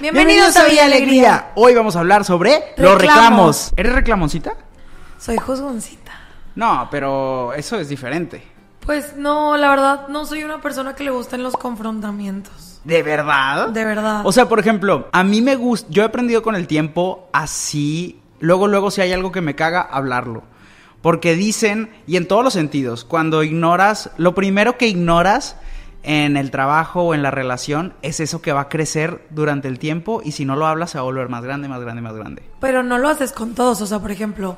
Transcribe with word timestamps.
Bienvenidos 0.00 0.56
a 0.56 0.64
Villa 0.64 0.86
Alegría. 0.86 1.50
Hoy 1.54 1.74
vamos 1.74 1.94
a 1.94 2.00
hablar 2.00 2.24
sobre 2.24 2.52
los 2.78 2.94
Reclamos. 2.94 2.98
reclamos. 2.98 3.72
¿Eres 3.76 3.92
reclamoncita? 3.92 4.54
Soy 5.18 5.36
juzgoncita. 5.36 6.12
No, 6.54 6.88
pero 6.90 7.52
eso 7.52 7.78
es 7.78 7.88
diferente. 7.88 8.42
Pues 8.80 9.14
no, 9.16 9.56
la 9.58 9.68
verdad, 9.68 10.08
no 10.08 10.24
soy 10.24 10.42
una 10.42 10.60
persona 10.60 10.94
que 10.94 11.04
le 11.04 11.10
gusten 11.10 11.42
los 11.42 11.54
confrontamientos. 11.54 12.80
¿De 12.84 13.02
verdad? 13.02 13.68
De 13.68 13.84
verdad. 13.84 14.22
O 14.24 14.32
sea, 14.32 14.48
por 14.48 14.58
ejemplo, 14.58 15.08
a 15.12 15.22
mí 15.22 15.42
me 15.42 15.54
gusta, 15.56 15.86
yo 15.90 16.02
he 16.02 16.06
aprendido 16.06 16.42
con 16.42 16.54
el 16.54 16.66
tiempo 16.66 17.28
así, 17.34 18.20
luego, 18.40 18.68
luego 18.68 18.90
si 18.90 19.02
hay 19.02 19.12
algo 19.12 19.32
que 19.32 19.42
me 19.42 19.54
caga, 19.54 19.82
hablarlo. 19.82 20.44
Porque 21.02 21.34
dicen, 21.34 21.90
y 22.06 22.16
en 22.16 22.26
todos 22.26 22.42
los 22.42 22.54
sentidos, 22.54 23.04
cuando 23.04 23.42
ignoras, 23.42 24.10
lo 24.16 24.34
primero 24.34 24.78
que 24.78 24.88
ignoras 24.88 25.56
en 26.02 26.36
el 26.36 26.50
trabajo 26.50 27.02
o 27.02 27.14
en 27.14 27.22
la 27.22 27.30
relación 27.30 27.94
es 28.02 28.20
eso 28.20 28.40
que 28.40 28.52
va 28.52 28.62
a 28.62 28.68
crecer 28.68 29.26
durante 29.30 29.68
el 29.68 29.78
tiempo 29.78 30.22
y 30.24 30.32
si 30.32 30.44
no 30.44 30.56
lo 30.56 30.66
hablas 30.66 30.90
se 30.90 30.98
va 30.98 31.02
a 31.02 31.04
volver 31.04 31.28
más 31.28 31.42
grande, 31.44 31.68
más 31.68 31.80
grande, 31.80 32.02
más 32.02 32.14
grande. 32.14 32.42
Pero 32.60 32.82
no 32.82 32.98
lo 32.98 33.08
haces 33.08 33.32
con 33.32 33.54
todos. 33.54 33.80
O 33.80 33.86
sea, 33.86 33.98
por 33.98 34.10
ejemplo, 34.10 34.56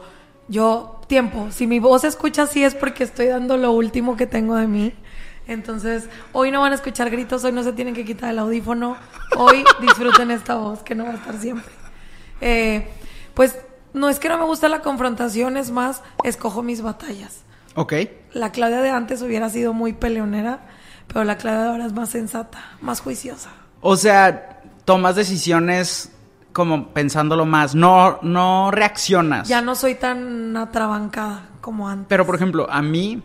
yo, 0.49 1.01
tiempo, 1.09 1.49
si 1.51 1.67
mi 1.67 1.79
voz 1.79 2.03
se 2.03 2.09
escucha 2.09 2.43
así 2.43 2.63
es 2.63 2.75
porque 2.75 3.05
estoy 3.05 3.27
dando 3.27 3.57
lo 3.57 3.73
último 3.73 4.17
que 4.17 4.27
tengo 4.27 4.57
de 4.57 4.67
mí. 4.67 4.95
Entonces, 5.49 6.09
hoy 6.33 6.53
no 6.53 6.61
van 6.61 6.73
a 6.73 6.77
escuchar 6.77 7.11
gritos, 7.11 7.43
hoy 7.45 7.53
no 7.53 7.65
se 7.65 7.73
tienen 7.73 7.95
que 7.95 8.05
quitar 8.05 8.31
el 8.31 8.39
audífono. 8.39 8.97
Hoy 9.37 9.65
disfruten 9.81 10.31
esta 10.31 10.55
voz 10.55 10.83
que 10.83 10.95
no 10.95 11.05
va 11.05 11.11
a 11.11 11.15
estar 11.15 11.39
siempre. 11.39 11.73
Eh, 12.41 12.87
pues 13.35 13.59
no 13.93 14.09
es 14.09 14.19
que 14.19 14.29
no 14.29 14.39
me 14.39 14.45
guste 14.45 14.69
la 14.69 14.81
confrontación, 14.81 15.57
es 15.57 15.71
más, 15.71 16.03
escojo 16.25 16.63
mis 16.63 16.83
batallas. 16.83 17.43
¿Ok? 17.75 17.95
La 18.33 18.53
Claudia 18.53 18.83
de 18.83 18.91
antes 18.91 19.23
hubiera 19.23 19.49
sido 19.49 19.73
muy 19.73 19.93
peleonera, 19.93 20.61
pero 21.07 21.25
la 21.25 21.37
de 21.37 21.51
ahora 21.51 21.87
es 21.87 21.93
más 21.93 22.11
sensata, 22.11 22.59
más 22.81 23.01
juiciosa. 23.01 23.51
O 23.81 23.97
sea, 23.97 24.61
tomas 24.85 25.17
decisiones 25.17 26.11
como 26.53 26.89
pensándolo 26.89 27.47
más, 27.47 27.75
no, 27.75 28.19
no 28.23 28.71
reaccionas. 28.71 29.49
Ya 29.49 29.63
no 29.63 29.75
soy 29.75 29.95
tan 29.95 30.57
atrabancada 30.57 31.49
como 31.61 31.89
antes. 31.89 32.07
Pero 32.09 32.27
por 32.27 32.35
ejemplo, 32.35 32.67
a 32.71 32.83
mí 32.83 33.23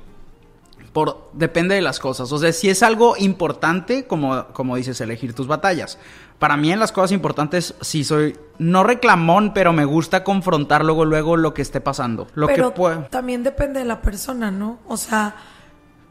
por 0.97 1.29
depende 1.33 1.75
de 1.75 1.81
las 1.81 1.99
cosas. 1.99 2.31
O 2.31 2.39
sea, 2.39 2.51
si 2.51 2.69
es 2.69 2.81
algo 2.81 3.15
importante, 3.17 4.07
como, 4.07 4.47
como 4.47 4.75
dices, 4.77 4.99
elegir 4.99 5.33
tus 5.35 5.45
batallas. 5.45 5.99
Para 6.39 6.57
mí 6.57 6.71
en 6.71 6.79
las 6.79 6.91
cosas 6.91 7.11
importantes 7.11 7.75
sí 7.81 8.03
soy 8.03 8.35
no 8.57 8.83
reclamón, 8.83 9.53
pero 9.53 9.73
me 9.73 9.85
gusta 9.85 10.23
confrontar 10.23 10.83
luego 10.83 11.05
luego 11.05 11.37
lo 11.37 11.53
que 11.53 11.61
esté 11.61 11.81
pasando. 11.81 12.27
Lo 12.33 12.47
pero 12.47 12.71
que 12.71 12.77
puedo. 12.77 13.01
también 13.11 13.43
depende 13.43 13.79
de 13.79 13.85
la 13.85 14.01
persona, 14.01 14.49
¿no? 14.49 14.79
O 14.87 14.97
sea, 14.97 15.35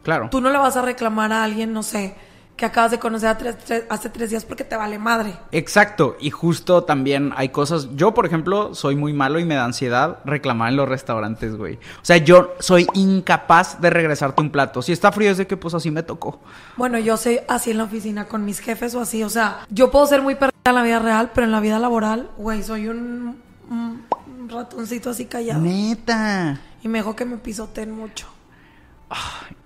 Claro. 0.07 0.29
tú 0.31 0.41
no 0.41 0.49
le 0.51 0.57
vas 0.59 0.77
a 0.77 0.83
reclamar 0.83 1.33
a 1.33 1.45
alguien, 1.45 1.73
no 1.75 1.83
sé, 1.83 2.15
que 2.57 2.65
acabas 2.65 2.91
de 2.91 2.99
conocer 2.99 3.29
a 3.29 3.37
tres- 3.37 3.59
tres- 3.59 3.85
hace 3.91 4.09
tres 4.09 4.31
días 4.31 4.47
porque 4.47 4.65
te 4.65 4.77
vale 4.77 4.99
madre. 4.99 5.35
Exacto, 5.53 6.17
y 6.19 6.31
justo 6.31 6.85
también 6.85 7.33
hay 7.37 7.51
cosas, 7.51 7.89
yo 7.97 8.15
por 8.15 8.25
ejemplo 8.25 8.75
soy 8.75 8.97
muy 8.97 9.12
malo 9.12 9.39
y 9.39 9.45
me 9.45 9.57
da 9.57 9.67
ansiedad 9.67 10.21
reclamar 10.25 10.71
en 10.71 10.77
los 10.77 10.89
restaurantes, 10.89 11.55
güey. 11.56 11.75
O 11.75 12.05
sea, 12.05 12.16
yo 12.16 12.55
soy 12.61 12.87
incapaz 12.95 13.78
de 13.83 13.91
regresarte 13.91 14.41
un 14.41 14.49
plato. 14.50 14.81
Si 14.81 14.93
está 14.93 15.12
frío 15.12 15.31
es 15.33 15.37
de 15.37 15.47
que 15.47 15.59
pues 15.59 15.75
así 15.75 15.91
me 15.91 16.03
tocó. 16.03 16.41
Bueno, 16.78 16.99
yo 16.99 17.19
soy 17.19 17.41
así 17.47 17.72
en 17.72 17.77
la 17.78 17.84
oficina 17.84 18.25
con 18.27 18.45
mis 18.47 18.61
jefes 18.61 18.95
o 18.95 19.03
así, 19.03 19.22
o 19.22 19.28
sea, 19.28 19.66
yo 19.69 19.91
puedo 19.91 20.06
ser 20.06 20.22
muy 20.22 20.37
perdida 20.37 20.55
en 20.65 20.75
la 20.77 20.83
vida 20.83 20.99
real, 20.99 21.33
pero 21.34 21.45
en 21.45 21.53
la 21.53 21.61
vida 21.61 21.78
laboral, 21.78 22.31
güey, 22.39 22.62
soy 22.62 22.89
un, 22.89 23.37
un- 23.69 24.06
un 24.39 24.49
ratoncito 24.49 25.11
así 25.11 25.27
callado. 25.27 25.61
Neta. 25.61 26.59
Y 26.83 26.89
me 26.89 26.99
dejo 27.00 27.15
que 27.16 27.25
me 27.27 27.37
pisoteen 27.37 27.91
mucho. 27.91 28.28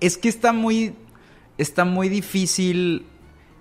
Es 0.00 0.16
que 0.16 0.28
está 0.28 0.52
muy. 0.52 0.94
Está 1.58 1.84
muy 1.84 2.08
difícil 2.08 3.06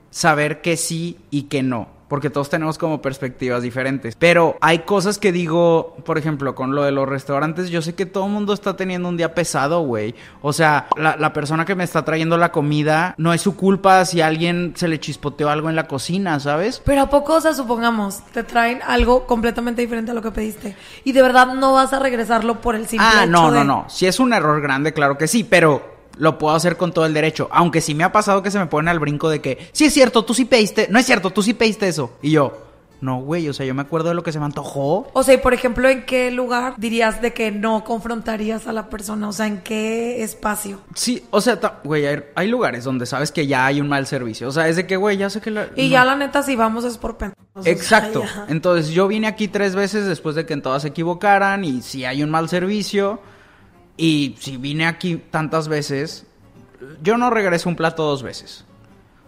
saber 0.10 0.62
que 0.62 0.78
sí 0.78 1.18
y 1.32 1.44
que 1.44 1.64
no. 1.64 1.99
Porque 2.10 2.30
todos 2.30 2.50
tenemos 2.50 2.78
como 2.78 3.02
perspectivas 3.02 3.62
diferentes. 3.64 4.16
Pero 4.18 4.58
hay 4.60 4.80
cosas 4.80 5.18
que 5.20 5.32
digo, 5.32 5.96
por 6.04 6.18
ejemplo, 6.18 6.56
con 6.56 6.76
lo 6.76 6.84
de 6.84 6.92
los 6.92 7.08
restaurantes, 7.08 7.70
yo 7.70 7.82
sé 7.82 7.96
que 7.96 8.06
todo 8.06 8.26
el 8.26 8.32
mundo 8.32 8.52
está 8.52 8.76
teniendo 8.76 9.08
un 9.08 9.16
día 9.16 9.34
pesado, 9.34 9.82
güey. 9.82 10.16
O 10.42 10.52
sea, 10.52 10.88
la, 10.98 11.16
la 11.16 11.32
persona 11.32 11.64
que 11.66 11.76
me 11.76 11.84
está 11.86 12.04
trayendo 12.04 12.36
la 12.38 12.52
comida 12.52 13.14
no 13.18 13.32
es 13.32 13.42
su 13.42 13.56
culpa 13.56 14.04
si 14.06 14.20
a 14.22 14.28
alguien 14.28 14.74
se 14.76 14.88
le 14.88 15.00
chispoteó 15.00 15.50
algo 15.50 15.70
en 15.70 15.76
la 15.76 15.88
cocina, 15.88 16.40
¿sabes? 16.40 16.82
Pero 16.84 17.02
a 17.04 17.10
poco, 17.10 17.36
o 17.36 17.42
sea, 17.42 17.54
supongamos, 17.54 18.24
te 18.34 18.44
traen 18.44 18.80
algo 18.88 19.28
completamente 19.28 19.82
diferente 19.84 20.12
a 20.12 20.16
lo 20.16 20.22
que 20.24 20.32
pediste. 20.32 20.76
Y 21.04 21.12
de 21.12 21.22
verdad 21.22 21.54
no 21.54 21.74
vas 21.74 21.94
a 21.94 22.00
regresarlo 22.00 22.60
por 22.60 22.74
el 22.76 22.88
simple 22.88 23.08
Ah, 23.08 23.22
hecho 23.24 23.32
no, 23.32 23.52
de- 23.52 23.60
no, 23.60 23.64
no. 23.64 23.86
Si 23.88 24.08
es 24.08 24.20
un 24.20 24.34
error 24.34 24.60
grande, 24.62 24.94
claro 24.94 25.16
que 25.18 25.28
sí, 25.28 25.44
pero 25.44 25.99
lo 26.20 26.38
puedo 26.38 26.56
hacer 26.56 26.78
con 26.78 26.92
todo 26.92 27.06
el 27.06 27.14
derecho. 27.14 27.50
Aunque 27.52 27.82
sí 27.82 27.96
me 27.96 28.04
ha 28.04 28.12
pasado 28.12 28.44
que 28.44 28.52
se 28.52 28.60
me 28.60 28.68
pone 28.68 28.92
al 28.92 29.00
brinco 29.00 29.30
de 29.30 29.42
que, 29.42 29.70
sí 29.72 29.86
es 29.86 29.94
cierto, 29.94 30.24
tú 30.24 30.34
sí 30.36 30.46
pediste, 30.46 30.88
no 30.92 31.00
es 31.00 31.06
cierto, 31.06 31.32
tú 31.32 31.42
sí 31.42 31.54
pediste 31.54 31.88
eso. 31.88 32.12
Y 32.22 32.32
yo, 32.32 32.70
no, 33.02 33.22
güey, 33.22 33.48
o 33.48 33.54
sea, 33.54 33.66
yo 33.66 33.74
me 33.74 33.82
acuerdo 33.82 34.10
de 34.10 34.16
lo 34.16 34.24
que 34.24 34.34
se 34.34 34.40
me 34.40 34.46
antojó. 34.46 35.08
O 35.14 35.24
sea, 35.24 35.34
y 35.34 35.38
por 35.38 35.54
ejemplo, 35.54 35.88
¿en 35.88 36.06
qué 36.06 36.32
lugar 36.32 36.74
dirías 36.78 37.22
de 37.22 37.34
que 37.34 37.52
no 37.52 37.86
confrontarías 37.86 38.68
a 38.68 38.74
la 38.74 38.90
persona? 38.90 39.30
O 39.30 39.32
sea, 39.32 39.48
¿en 39.48 39.62
qué 39.62 40.22
espacio? 40.22 40.82
Sí, 40.94 41.24
o 41.32 41.40
sea, 41.40 41.60
güey, 41.84 42.06
hay, 42.06 42.24
hay 42.36 42.48
lugares 42.50 42.84
donde 42.84 43.06
sabes 43.06 43.32
que 43.32 43.48
ya 43.48 43.66
hay 43.66 43.80
un 43.80 43.88
mal 43.88 44.06
servicio. 44.06 44.50
O 44.50 44.52
sea, 44.52 44.68
es 44.68 44.76
de 44.76 44.86
que, 44.86 44.98
güey, 44.98 45.18
ya 45.18 45.30
sé 45.30 45.40
que 45.40 45.52
la... 45.52 45.70
Y 45.76 45.84
no. 45.84 45.90
ya 45.90 46.06
la 46.06 46.16
neta, 46.18 46.44
si 46.44 46.58
vamos 46.58 46.84
es 46.84 46.98
por 46.98 47.18
o 47.54 47.64
sea, 47.64 47.72
Exacto. 47.72 48.24
ya. 48.36 48.46
Entonces 48.50 48.90
yo 48.90 49.08
vine 49.08 49.28
aquí 49.28 49.48
tres 49.48 49.76
veces 49.76 50.06
después 50.06 50.36
de 50.36 50.46
que 50.46 50.54
en 50.54 50.62
todas 50.62 50.82
se 50.82 50.90
equivocaran 50.90 51.64
y 51.64 51.82
si 51.82 52.04
hay 52.04 52.22
un 52.22 52.30
mal 52.30 52.50
servicio 52.50 53.22
y 54.00 54.38
si 54.40 54.56
vine 54.56 54.88
aquí 54.88 55.18
tantas 55.30 55.68
veces, 55.68 56.26
yo 57.04 57.18
no 57.18 57.30
regreso 57.30 57.68
un 57.68 57.76
plato 57.76 58.04
dos 58.04 58.24
veces. 58.24 58.64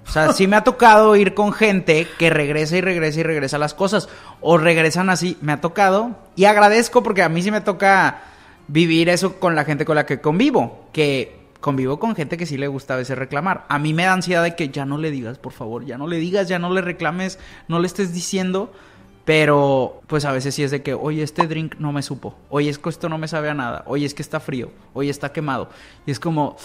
O 0.07 0.09
sea, 0.09 0.31
sí 0.31 0.47
me 0.47 0.55
ha 0.55 0.63
tocado 0.63 1.17
ir 1.17 1.33
con 1.33 1.51
gente 1.51 2.07
que 2.17 2.29
regresa 2.29 2.77
y 2.77 2.81
regresa 2.81 3.19
y 3.19 3.23
regresa 3.23 3.57
las 3.57 3.73
cosas. 3.73 4.07
O 4.39 4.57
regresan 4.57 5.09
así, 5.09 5.37
me 5.41 5.51
ha 5.51 5.59
tocado. 5.59 6.15
Y 6.37 6.45
agradezco 6.45 7.03
porque 7.03 7.21
a 7.21 7.27
mí 7.27 7.41
sí 7.41 7.51
me 7.51 7.59
toca 7.59 8.21
vivir 8.69 9.09
eso 9.09 9.41
con 9.41 9.55
la 9.55 9.65
gente 9.65 9.83
con 9.83 9.97
la 9.97 10.05
que 10.05 10.21
convivo. 10.21 10.87
Que 10.93 11.49
convivo 11.59 11.99
con 11.99 12.15
gente 12.15 12.37
que 12.37 12.45
sí 12.45 12.57
le 12.57 12.69
gusta 12.69 12.93
a 12.93 12.97
veces 12.97 13.17
reclamar. 13.17 13.65
A 13.67 13.77
mí 13.77 13.93
me 13.93 14.05
da 14.05 14.13
ansiedad 14.13 14.41
de 14.41 14.55
que 14.55 14.69
ya 14.69 14.85
no 14.85 14.97
le 14.97 15.11
digas, 15.11 15.37
por 15.37 15.51
favor, 15.51 15.85
ya 15.85 15.97
no 15.97 16.07
le 16.07 16.15
digas, 16.15 16.47
ya 16.47 16.59
no 16.59 16.73
le 16.73 16.81
reclames, 16.81 17.39
no 17.67 17.79
le 17.79 17.87
estés 17.87 18.13
diciendo. 18.13 18.71
Pero, 19.25 20.01
pues 20.07 20.25
a 20.25 20.31
veces 20.31 20.55
sí 20.55 20.63
es 20.63 20.71
de 20.71 20.81
que, 20.81 20.93
oye, 20.93 21.21
este 21.23 21.45
drink 21.47 21.75
no 21.77 21.91
me 21.91 22.01
supo. 22.01 22.35
Oye, 22.49 22.69
es 22.69 22.79
que 22.79 22.89
esto 22.89 23.07
no 23.07 23.17
me 23.17 23.27
sabe 23.27 23.49
a 23.49 23.53
nada. 23.53 23.83
Oye, 23.85 24.05
es 24.05 24.13
que 24.13 24.21
está 24.21 24.39
frío. 24.39 24.71
Oye, 24.93 25.09
está 25.09 25.31
quemado. 25.31 25.69
Y 26.05 26.11
es 26.11 26.19
como... 26.19 26.57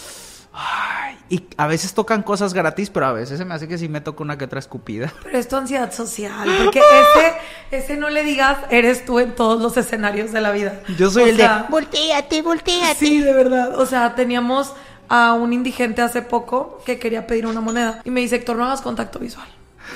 Ay, 0.59 1.19
y 1.28 1.45
a 1.59 1.66
veces 1.66 1.93
tocan 1.93 2.22
cosas 2.22 2.55
gratis, 2.55 2.89
pero 2.89 3.05
a 3.05 3.12
veces 3.12 3.37
se 3.37 3.45
me 3.45 3.53
hace 3.53 3.69
que 3.69 3.77
sí 3.77 3.91
me 3.91 4.00
toca 4.00 4.22
una 4.22 4.39
que 4.39 4.47
otra 4.47 4.59
escupida. 4.59 5.12
Pero 5.22 5.37
es 5.37 5.49
tu 5.49 5.56
ansiedad 5.56 5.93
social. 5.93 6.49
Porque 6.65 6.78
ese, 6.78 7.34
ese 7.72 7.97
no 7.99 8.09
le 8.09 8.25
digas, 8.25 8.56
eres 8.71 9.05
tú 9.05 9.19
en 9.19 9.34
todos 9.34 9.61
los 9.61 9.77
escenarios 9.77 10.33
de 10.33 10.41
la 10.41 10.53
vida. 10.53 10.81
Yo 10.97 11.11
soy 11.11 11.25
O 11.25 11.27
el 11.27 11.37
sea, 11.37 11.65
de 11.65 11.69
volteate, 11.69 12.41
volteate. 12.41 12.95
Sí, 12.95 13.21
de 13.21 13.34
verdad. 13.34 13.78
O 13.78 13.84
sea, 13.84 14.15
teníamos 14.15 14.72
a 15.11 15.34
un 15.34 15.53
indigente 15.53 16.00
hace 16.00 16.22
poco 16.22 16.81
que 16.87 16.99
quería 16.99 17.27
pedir 17.27 17.47
una 17.47 17.61
moneda. 17.61 18.00
Y 18.05 18.11
me 18.11 18.22
dice, 18.22 18.37
Héctor, 18.37 18.56
no 18.56 18.65
hagas 18.65 18.81
contacto 18.81 19.19
visual. 19.19 19.47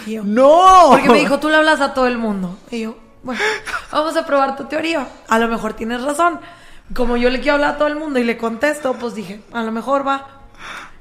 Y 0.06 0.12
yo, 0.14 0.22
¡No! 0.24 0.86
Porque 0.90 1.08
me 1.08 1.18
dijo, 1.20 1.38
tú 1.38 1.48
le 1.48 1.56
hablas 1.56 1.80
a 1.80 1.94
todo 1.94 2.06
el 2.06 2.18
mundo. 2.18 2.58
Y 2.70 2.80
yo, 2.80 2.96
bueno, 3.22 3.40
vamos 3.92 4.16
a 4.16 4.24
probar 4.26 4.56
tu 4.56 4.64
teoría. 4.64 5.06
A 5.28 5.38
lo 5.38 5.48
mejor 5.48 5.74
tienes 5.74 6.02
razón. 6.02 6.40
Como 6.94 7.16
yo 7.16 7.30
le 7.30 7.40
quiero 7.40 7.54
hablar 7.54 7.74
a 7.74 7.78
todo 7.78 7.88
el 7.88 7.96
mundo 7.96 8.18
y 8.18 8.24
le 8.24 8.36
contesto, 8.36 8.94
pues 8.94 9.14
dije, 9.14 9.42
a 9.52 9.62
lo 9.62 9.70
mejor 9.72 10.06
va. 10.06 10.36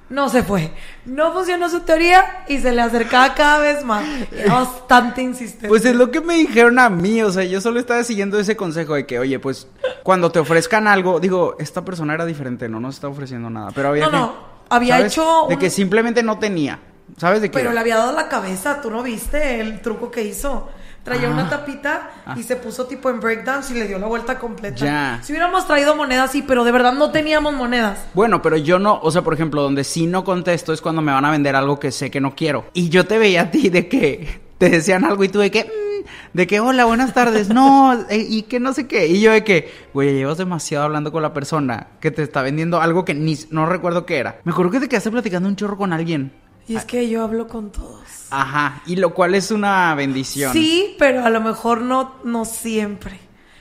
No 0.10 0.28
se 0.28 0.42
fue. 0.42 0.72
No 1.06 1.31
funcionó 1.34 1.69
su 1.69 1.81
teoría 1.81 2.44
y 2.48 2.58
se 2.58 2.72
le 2.72 2.81
acercaba 2.81 3.36
cada 3.36 3.60
vez 3.60 3.84
más. 3.86 4.04
Era 4.31 4.56
bastante 4.56 5.22
insistente. 5.22 5.68
Pues 5.68 5.86
es 5.86 5.96
lo 5.96 6.10
que 6.10 6.19
me 6.19 6.34
dijeron 6.34 6.80
a 6.80 6.90
mí, 6.90 7.22
o 7.22 7.31
sea, 7.31 7.44
yo 7.44 7.62
solo 7.62 7.80
estaba 7.80 8.04
siguiendo 8.04 8.40
ese 8.40 8.58
consejo 8.58 8.96
de 8.96 9.06
que, 9.06 9.19
oye, 9.19 9.38
pues 9.40 9.68
cuando 10.04 10.31
te 10.31 10.40
ofrezcan 10.40 10.88
algo, 10.88 11.19
digo, 11.19 11.56
esta 11.60 11.86
persona 11.86 12.16
era 12.16 12.25
diferente, 12.25 12.68
no 12.69 12.80
nos 12.80 12.96
está 12.96 13.08
ofreciendo 13.08 13.52
nada, 13.52 13.69
pero 13.74 13.90
había 13.90 14.06
No, 14.06 14.10
que- 14.12 14.18
no, 14.18 14.34
había 14.69 15.00
hecho 15.06 15.46
De 15.48 15.54
un- 15.56 15.60
que 15.60 15.69
simplemente 15.69 16.24
no 16.24 16.40
tenía. 16.40 16.80
¿Sabes 17.18 17.42
de 17.42 17.50
qué? 17.50 17.58
Pero 17.60 17.72
le 17.74 17.80
había 17.80 17.98
dado 17.98 18.12
la 18.14 18.28
cabeza, 18.30 18.82
¿tú 18.82 18.90
no 18.92 19.04
viste 19.04 19.60
el 19.60 19.82
truco 19.82 20.10
que 20.12 20.24
hizo? 20.24 20.70
Traía 21.04 21.30
Ah. 21.30 21.32
una 21.32 21.50
tapita 21.50 22.10
y 22.36 22.44
se 22.44 22.58
puso 22.58 22.86
tipo 22.86 23.10
en 23.10 23.20
breakdance 23.22 23.74
y 23.74 23.80
le 23.80 23.88
dio 23.88 23.98
la 24.00 24.08
vuelta 24.08 24.38
completa. 24.38 24.76
Ya. 24.76 25.20
Si 25.24 25.32
hubiéramos 25.32 25.66
traído 25.66 25.96
monedas, 25.96 26.32
sí, 26.32 26.44
pero 26.46 26.64
de 26.66 26.72
verdad 26.74 26.94
no 26.94 27.10
teníamos 27.12 27.54
monedas. 27.54 28.06
Bueno, 28.14 28.42
pero 28.42 28.58
yo 28.58 28.80
no, 28.80 29.00
o 29.02 29.10
sea, 29.10 29.22
por 29.22 29.34
ejemplo, 29.34 29.62
donde 29.62 29.84
sí 29.86 30.08
no 30.08 30.24
contesto 30.24 30.74
es 30.74 30.82
cuando 30.82 31.02
me 31.02 31.12
van 31.14 31.24
a 31.26 31.32
vender 31.32 31.56
algo 31.56 31.80
que 31.80 31.92
sé 31.92 32.12
que 32.12 32.20
no 32.20 32.36
quiero. 32.36 32.66
Y 32.74 32.90
yo 32.90 33.06
te 33.08 33.18
veía 33.18 33.44
a 33.44 33.52
ti 33.52 33.70
de 33.70 33.88
que 33.88 34.42
te 34.58 34.70
decían 34.70 35.06
algo 35.06 35.24
y 35.24 35.30
tú 35.30 35.40
de 35.40 35.50
que, 35.50 35.64
mm, 35.64 36.06
de 36.38 36.48
que, 36.48 36.60
hola, 36.60 36.84
buenas 36.86 37.14
tardes, 37.14 37.48
no, 37.50 37.94
eh, 38.10 38.26
y 38.30 38.44
que 38.44 38.60
no 38.60 38.74
sé 38.74 38.86
qué. 38.86 39.08
Y 39.08 39.22
yo 39.22 39.32
de 39.32 39.44
que, 39.46 39.72
güey, 39.94 40.14
llevas 40.14 40.38
demasiado 40.38 40.84
hablando 40.84 41.14
con 41.14 41.24
la 41.24 41.34
persona 41.34 41.88
que 42.02 42.12
te 42.12 42.22
está 42.24 42.42
vendiendo 42.42 42.82
algo 42.82 43.06
que 43.06 43.14
ni, 43.16 43.38
no 43.52 43.66
recuerdo 43.66 44.06
qué 44.06 44.18
era. 44.18 44.42
Me 44.44 44.52
acuerdo 44.52 44.72
que 44.74 44.82
te 44.82 44.90
quedaste 44.90 45.10
platicando 45.12 45.48
un 45.48 45.56
chorro 45.56 45.78
con 45.78 45.94
alguien. 45.94 46.34
Y 46.69 46.75
es 46.75 46.86
que 46.86 47.10
yo 47.10 47.24
hablo 47.24 47.48
con 47.48 47.71
todos. 47.71 48.04
Ajá, 48.30 48.83
y 48.86 48.95
lo 48.95 49.16
cual 49.16 49.33
es 49.33 49.50
una 49.50 49.95
bendición. 49.95 50.54
Sí, 50.54 50.95
pero 51.00 51.25
a 51.25 51.31
lo 51.31 51.42
mejor 51.42 51.81
no, 51.81 52.13
no 52.24 52.45
siempre. 52.45 53.19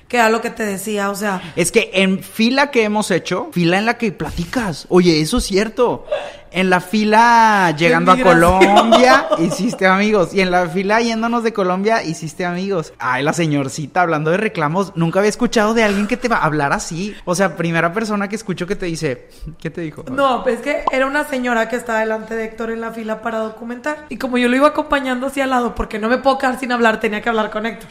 Que 0.08 0.18
era 0.18 0.28
lo 0.28 0.42
que 0.42 0.50
te 0.50 0.64
decía, 0.64 1.10
o 1.10 1.14
sea, 1.14 1.52
Es 1.56 1.72
que 1.72 1.90
en 1.94 2.22
fila 2.22 2.70
que 2.70 2.84
hemos 2.84 3.10
hecho, 3.10 3.48
fila 3.52 3.78
en 3.78 3.86
la 3.86 3.96
que 3.96 4.12
platicas. 4.12 4.86
Oye, 4.90 5.20
eso 5.20 5.38
es 5.38 5.44
cierto. 5.44 6.06
En 6.50 6.70
la 6.70 6.80
fila 6.80 7.74
llegando 7.76 8.12
a. 8.12 8.18
Colombia, 8.18 9.28
hiciste 9.38 9.86
amigos. 9.86 10.34
Y 10.34 10.40
en 10.40 10.50
la 10.50 10.66
fila 10.66 11.00
yéndonos 11.00 11.42
de 11.42 11.52
Colombia, 11.52 12.02
hiciste 12.02 12.44
amigos. 12.44 12.92
Ay, 12.98 13.22
la 13.22 13.32
señorcita 13.32 14.02
hablando 14.02 14.30
de 14.30 14.36
reclamos. 14.36 14.92
Nunca 14.96 15.20
había 15.20 15.28
escuchado 15.28 15.74
de 15.74 15.84
alguien 15.84 16.06
que 16.06 16.16
te 16.16 16.28
va 16.28 16.38
a 16.38 16.44
hablar 16.44 16.72
así. 16.72 17.14
O 17.24 17.34
sea, 17.34 17.56
primera 17.56 17.92
persona 17.92 18.28
que 18.28 18.36
escucho 18.36 18.66
que 18.66 18.76
te 18.76 18.86
dice, 18.86 19.28
¿qué 19.58 19.70
te 19.70 19.80
dijo? 19.80 20.04
No, 20.10 20.42
pues 20.42 20.56
es 20.56 20.62
que 20.62 20.84
era 20.90 21.06
una 21.06 21.24
señora 21.24 21.68
que 21.68 21.76
estaba 21.76 22.00
delante 22.00 22.34
de 22.34 22.44
Héctor 22.44 22.70
en 22.70 22.80
la 22.80 22.92
fila 22.92 23.22
para 23.22 23.38
documentar. 23.38 24.06
Y 24.08 24.16
como 24.16 24.38
yo 24.38 24.48
lo 24.48 24.56
iba 24.56 24.68
acompañando 24.68 25.26
hacia 25.26 25.44
al 25.44 25.50
lado, 25.50 25.74
porque 25.74 25.98
no 25.98 26.08
me 26.08 26.18
puedo 26.18 26.38
quedar 26.38 26.58
sin 26.58 26.72
hablar, 26.72 27.00
tenía 27.00 27.20
que 27.20 27.28
hablar 27.28 27.50
con 27.50 27.66
Héctor. 27.66 27.88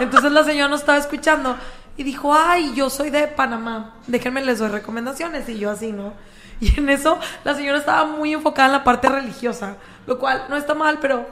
Entonces 0.00 0.32
la 0.32 0.44
señora 0.44 0.68
nos 0.68 0.80
estaba 0.80 0.98
escuchando 0.98 1.56
y 1.96 2.02
dijo, 2.02 2.34
ay, 2.34 2.72
yo 2.74 2.90
soy 2.90 3.10
de 3.10 3.28
Panamá, 3.28 3.96
déjenme 4.06 4.44
les 4.44 4.58
doy 4.58 4.68
recomendaciones. 4.68 5.48
Y 5.48 5.58
yo 5.58 5.70
así, 5.70 5.92
¿no? 5.92 6.12
Y 6.60 6.78
en 6.78 6.88
eso 6.88 7.18
la 7.44 7.54
señora 7.54 7.78
estaba 7.78 8.04
muy 8.04 8.32
enfocada 8.32 8.66
en 8.66 8.72
la 8.72 8.84
parte 8.84 9.08
religiosa, 9.08 9.76
lo 10.06 10.18
cual 10.18 10.44
no 10.48 10.56
está 10.56 10.74
mal, 10.74 10.98
pero 11.00 11.26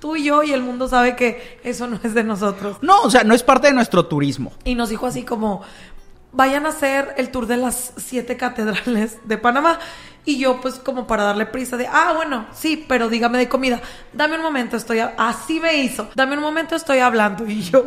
tú 0.00 0.16
y 0.16 0.24
yo 0.24 0.42
y 0.42 0.52
el 0.52 0.62
mundo 0.62 0.88
sabe 0.88 1.16
que 1.16 1.60
eso 1.64 1.86
no 1.86 1.98
es 2.02 2.14
de 2.14 2.24
nosotros. 2.24 2.78
No, 2.82 3.02
o 3.02 3.10
sea, 3.10 3.24
no 3.24 3.34
es 3.34 3.42
parte 3.42 3.68
de 3.68 3.74
nuestro 3.74 4.06
turismo. 4.06 4.52
Y 4.64 4.74
nos 4.74 4.88
dijo 4.88 5.06
así 5.06 5.22
como, 5.22 5.62
vayan 6.32 6.66
a 6.66 6.70
hacer 6.70 7.14
el 7.16 7.30
tour 7.30 7.46
de 7.46 7.56
las 7.56 7.92
siete 7.96 8.36
catedrales 8.36 9.18
de 9.24 9.38
Panamá. 9.38 9.78
Y 10.24 10.38
yo 10.38 10.60
pues 10.60 10.74
como 10.74 11.06
para 11.06 11.22
darle 11.22 11.46
prisa 11.46 11.76
de, 11.76 11.86
ah, 11.86 12.12
bueno, 12.16 12.46
sí, 12.52 12.84
pero 12.88 13.08
dígame 13.08 13.38
de 13.38 13.48
comida. 13.48 13.80
Dame 14.12 14.36
un 14.36 14.42
momento, 14.42 14.76
estoy... 14.76 14.98
a-". 14.98 15.14
Así 15.16 15.60
me 15.60 15.76
hizo. 15.76 16.08
Dame 16.14 16.36
un 16.36 16.42
momento, 16.42 16.74
estoy 16.74 16.98
hablando. 16.98 17.46
Y 17.46 17.62
yo 17.62 17.84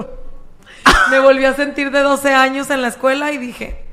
me 1.11 1.19
volví 1.19 1.45
a 1.45 1.53
sentir 1.53 1.91
de 1.91 1.99
12 1.99 2.33
años 2.33 2.69
en 2.69 2.81
la 2.81 2.87
escuela 2.87 3.31
y 3.31 3.37
dije, 3.37 3.83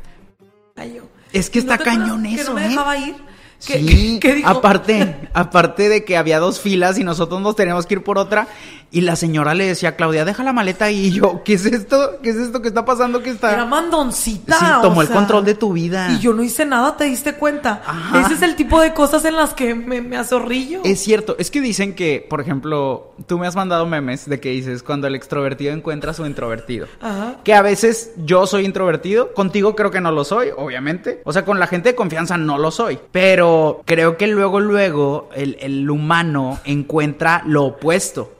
ay, 0.76 0.94
yo. 0.94 1.15
Es 1.38 1.50
que 1.50 1.58
¿No 1.58 1.72
está 1.72 1.74
acuerdas 1.74 1.98
cañón 1.98 2.22
que 2.22 2.34
eso, 2.34 2.50
no 2.50 2.54
me 2.54 2.64
¿eh? 2.66 2.68
dejaba 2.68 2.96
ir? 2.96 3.14
¿Qué- 3.64 3.78
Sí, 3.78 4.18
qué 4.20 4.34
dijo? 4.34 4.48
aparte, 4.48 5.16
aparte 5.34 5.88
de 5.88 6.04
que 6.04 6.16
había 6.16 6.38
dos 6.38 6.60
filas 6.60 6.98
y 6.98 7.04
nosotros 7.04 7.40
nos 7.40 7.56
teníamos 7.56 7.86
que 7.86 7.94
ir 7.94 8.02
por 8.02 8.18
otra 8.18 8.48
y 8.92 9.00
la 9.00 9.16
señora 9.16 9.52
le 9.54 9.66
decía 9.66 9.90
a 9.90 9.96
Claudia, 9.96 10.24
deja 10.24 10.44
la 10.44 10.52
maleta 10.52 10.84
ahí 10.86 11.06
y 11.06 11.10
yo, 11.12 11.42
¿qué 11.44 11.54
es 11.54 11.66
esto? 11.66 12.18
¿Qué 12.22 12.30
es 12.30 12.36
esto 12.36 12.62
que 12.62 12.68
está 12.68 12.84
pasando? 12.84 13.20
¿Qué 13.22 13.30
está? 13.30 13.52
Era 13.52 13.64
mandoncita. 13.66 14.58
Sí, 14.58 14.64
o 14.78 14.80
tomó 14.80 15.02
el 15.02 15.08
sea, 15.08 15.16
control 15.16 15.44
de 15.44 15.54
tu 15.54 15.72
vida. 15.72 16.12
Y 16.12 16.20
yo 16.20 16.32
no 16.32 16.42
hice 16.44 16.64
nada, 16.64 16.96
¿te 16.96 17.04
diste 17.04 17.34
cuenta? 17.34 17.82
Ajá. 17.84 18.20
Ese 18.20 18.34
es 18.34 18.42
el 18.42 18.54
tipo 18.54 18.80
de 18.80 18.94
cosas 18.94 19.24
en 19.24 19.34
las 19.36 19.54
que 19.54 19.74
me, 19.74 20.00
me 20.00 20.16
azorrillo. 20.16 20.80
Es 20.84 21.00
cierto, 21.00 21.34
es 21.38 21.50
que 21.50 21.60
dicen 21.60 21.94
que, 21.94 22.24
por 22.30 22.40
ejemplo, 22.40 23.12
tú 23.26 23.38
me 23.38 23.46
has 23.48 23.56
mandado 23.56 23.86
memes 23.86 24.28
de 24.28 24.38
que 24.38 24.50
dices 24.50 24.82
cuando 24.84 25.08
el 25.08 25.16
extrovertido 25.16 25.72
encuentra 25.74 26.12
a 26.12 26.14
su 26.14 26.24
introvertido. 26.24 26.86
Ajá. 27.00 27.38
Que 27.42 27.54
a 27.54 27.62
veces 27.62 28.12
yo 28.24 28.46
soy 28.46 28.64
introvertido, 28.64 29.34
contigo 29.34 29.74
creo 29.74 29.90
que 29.90 30.00
no 30.00 30.12
lo 30.12 30.24
soy, 30.24 30.50
obviamente. 30.56 31.22
O 31.24 31.32
sea, 31.32 31.44
con 31.44 31.58
la 31.58 31.66
gente 31.66 31.90
de 31.90 31.94
confianza 31.96 32.36
no 32.38 32.56
lo 32.56 32.70
soy. 32.70 32.98
Pero 33.10 33.45
creo 33.84 34.16
que 34.16 34.26
luego, 34.26 34.60
luego, 34.60 35.28
el, 35.34 35.56
el 35.60 35.88
humano 35.90 36.58
encuentra 36.64 37.42
lo 37.46 37.64
opuesto. 37.64 38.36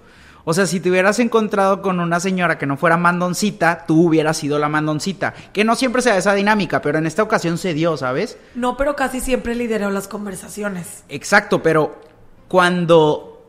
O 0.49 0.55
sea, 0.55 0.65
si 0.65 0.79
te 0.79 0.91
hubieras 0.91 1.19
encontrado 1.19 1.83
con 1.83 1.99
una 1.99 2.21
señora 2.21 2.57
que 2.57 2.67
no 2.67 2.77
fuera 2.77 2.97
mandoncita, 2.97 3.85
tú 3.85 4.07
hubieras 4.07 4.37
sido 4.37 4.61
la 4.61 4.69
mandoncita. 4.69 5.35
Que 5.53 5.65
no 5.65 5.75
siempre 5.75 6.03
sea 6.03 6.17
esa 6.17 6.35
dinámica, 6.35 6.81
pero 6.81 6.99
en 6.99 7.07
esta 7.07 7.25
ocasión 7.25 7.59
se 7.59 7.75
dio, 7.75 7.97
¿sabes? 7.97 8.39
No, 8.55 8.77
pero 8.77 8.95
casi 8.95 9.21
siempre 9.21 9.57
lidero 9.57 9.91
las 9.91 10.07
conversaciones. 10.07 11.03
Exacto, 11.09 11.65
pero 11.65 12.01
cuando 12.47 13.43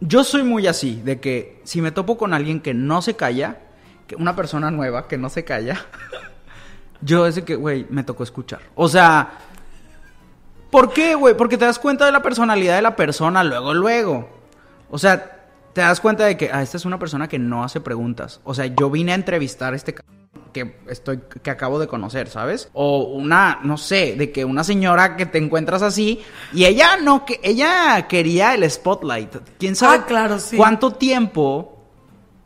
yo 0.00 0.24
soy 0.24 0.42
muy 0.42 0.66
así, 0.66 1.02
de 1.04 1.20
que 1.20 1.60
si 1.64 1.82
me 1.82 1.92
topo 1.92 2.16
con 2.16 2.32
alguien 2.32 2.60
que 2.60 2.72
no 2.72 3.02
se 3.02 3.14
calla, 3.14 3.58
que 4.06 4.16
una 4.16 4.34
persona 4.34 4.70
nueva 4.70 5.08
que 5.08 5.18
no 5.18 5.28
se 5.28 5.44
calla, 5.44 5.84
yo 7.02 7.26
es 7.26 7.34
de 7.34 7.44
que, 7.44 7.56
güey, 7.56 7.86
me 7.90 8.04
tocó 8.04 8.22
escuchar. 8.22 8.60
O 8.74 8.88
sea, 8.88 9.32
¿por 10.70 10.92
qué, 10.92 11.14
güey? 11.14 11.36
Porque 11.36 11.58
te 11.58 11.64
das 11.64 11.78
cuenta 11.78 12.06
de 12.06 12.12
la 12.12 12.22
personalidad 12.22 12.76
de 12.76 12.82
la 12.82 12.96
persona 12.96 13.42
luego, 13.44 13.74
luego. 13.74 14.28
O 14.90 14.98
sea, 14.98 15.48
te 15.72 15.80
das 15.80 16.00
cuenta 16.00 16.24
de 16.24 16.36
que, 16.36 16.50
ah, 16.52 16.62
esta 16.62 16.76
es 16.76 16.84
una 16.84 16.98
persona 16.98 17.28
que 17.28 17.38
no 17.38 17.64
hace 17.64 17.80
preguntas. 17.80 18.40
O 18.44 18.54
sea, 18.54 18.66
yo 18.66 18.90
vine 18.90 19.12
a 19.12 19.16
entrevistar 19.16 19.72
a 19.72 19.76
este 19.76 19.94
que 20.52 20.74
estoy 20.88 21.20
que 21.42 21.50
acabo 21.50 21.78
de 21.78 21.86
conocer, 21.86 22.28
¿sabes? 22.30 22.70
O 22.72 23.00
una, 23.04 23.58
no 23.62 23.76
sé, 23.76 24.14
de 24.16 24.32
que 24.32 24.44
una 24.46 24.64
señora 24.64 25.14
que 25.16 25.26
te 25.26 25.36
encuentras 25.36 25.82
así 25.82 26.22
y 26.54 26.64
ella 26.64 26.96
no 26.96 27.26
que 27.26 27.40
ella 27.42 28.06
quería 28.08 28.54
el 28.54 28.70
spotlight. 28.70 29.36
¿Quién 29.58 29.76
sabe 29.76 29.98
Ah, 29.98 30.04
claro, 30.06 30.38
sí. 30.38 30.56
cuánto 30.56 30.92
tiempo 30.92 31.76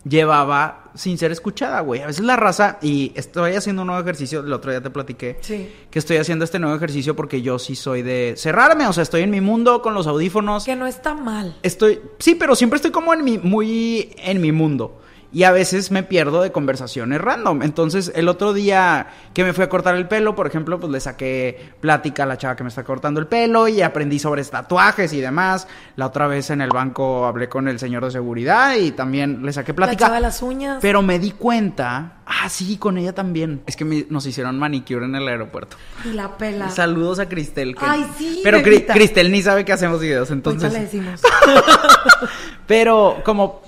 llevaba 0.05 0.80
sin 0.95 1.19
ser 1.19 1.33
escuchada, 1.33 1.81
güey? 1.81 2.03
A 2.03 2.07
veces 2.07 2.25
la 2.25 2.37
raza 2.37 2.79
y 2.83 3.13
estoy 3.15 3.55
haciendo 3.55 3.83
un 3.83 3.87
nuevo 3.89 4.03
ejercicio, 4.03 4.41
el 4.41 4.53
otro 4.53 4.71
día 4.71 4.81
te 4.81 4.91
platiqué 4.91 5.39
Sí. 5.41 5.69
que 5.91 5.99
estoy 5.99 6.17
haciendo 6.19 6.45
este 6.45 6.59
nuevo 6.59 6.77
ejercicio 6.77 7.17
porque 7.17 7.43
yo 7.43 7.59
sí 7.59 7.77
soy 7.77 8.03
de 8.03 8.35
cerrarme, 8.37 8.87
o 8.87 8.93
sea, 8.93 9.03
estoy 9.03 9.23
en 9.23 9.31
mi 9.31 9.41
mundo 9.41 9.83
con 9.83 9.95
los 9.95 10.07
audífonos. 10.07 10.65
Que 10.65 10.77
no 10.77 10.87
está 10.87 11.15
mal. 11.15 11.57
Estoy, 11.63 12.01
sí, 12.19 12.35
pero 12.35 12.55
siempre 12.57 12.77
estoy 12.77 12.91
como 12.91 13.13
en 13.15 13.25
mi, 13.25 13.39
muy 13.39 14.15
en 14.19 14.41
mi 14.41 14.53
mundo. 14.53 15.00
Y 15.33 15.45
a 15.45 15.53
veces 15.53 15.93
me 15.93 16.03
pierdo 16.03 16.43
de 16.43 16.51
conversaciones 16.51 17.21
random. 17.21 17.63
Entonces, 17.63 18.11
el 18.17 18.29
otro 18.29 18.53
día 18.53 19.07
que 19.33 19.45
me 19.45 19.53
fui 19.53 19.63
a 19.63 19.69
cortar 19.69 19.95
el 19.95 20.09
pelo, 20.09 20.35
por 20.35 20.49
ejemplo, 20.49 20.81
pues 20.81 20.91
le 20.91 20.99
saqué 20.99 21.71
plática 21.81 22.25
a 22.25 22.27
la 22.27 22.37
chava 22.37 22.57
que 22.57 22.65
me 22.65 22.69
está 22.69 22.83
cortando 22.83 23.21
el 23.21 23.29
pelo 23.29 23.69
y 23.69 23.81
aprendí 23.81 24.19
sobre 24.19 24.45
tatuajes 24.45 25.13
y 25.13 25.21
demás. 25.21 25.69
La 25.95 26.07
otra 26.07 26.27
vez 26.27 26.51
en 26.51 26.61
el 26.61 26.71
banco 26.71 27.27
hablé 27.27 27.49
con 27.49 27.69
el 27.69 27.79
señor 27.79 28.05
de 28.05 28.11
seguridad 28.11 28.75
y 28.75 28.91
también 28.91 29.45
le 29.47 29.53
saqué 29.53 29.71
La 29.71 29.77
plática. 29.77 30.07
chava 30.07 30.17
de 30.17 30.21
las 30.23 30.43
uñas. 30.43 30.79
Pero 30.83 31.01
me 31.03 31.21
di 31.21 31.31
cuenta, 31.31 32.15
ah, 32.27 32.49
sí, 32.49 32.77
con 32.77 32.99
ella 32.99 33.13
también. 33.15 33.63
Es 33.67 33.77
que 33.77 33.85
me- 33.85 34.07
nos 34.11 34.27
hicieron 34.27 34.59
manicure 34.59 35.05
en 35.05 35.15
el 35.15 35.29
aeropuerto. 35.29 35.77
Y 36.05 36.13
la 36.13 36.37
pela. 36.37 36.71
Saludos 36.71 37.21
a 37.21 37.29
Cristel. 37.29 37.77
que- 37.77 37.85
Ay, 37.87 38.05
sí, 38.19 38.41
Pero 38.43 38.59
Cri-. 38.63 38.85
Cristel 38.85 39.31
ni 39.31 39.43
sabe 39.43 39.65
que 39.65 39.73
hacemos 39.73 40.01
videos, 40.01 40.31
entonces. 40.33 40.73
le 40.73 40.81
decimos. 40.81 41.21
Pero 42.67 43.19
como 43.25 43.63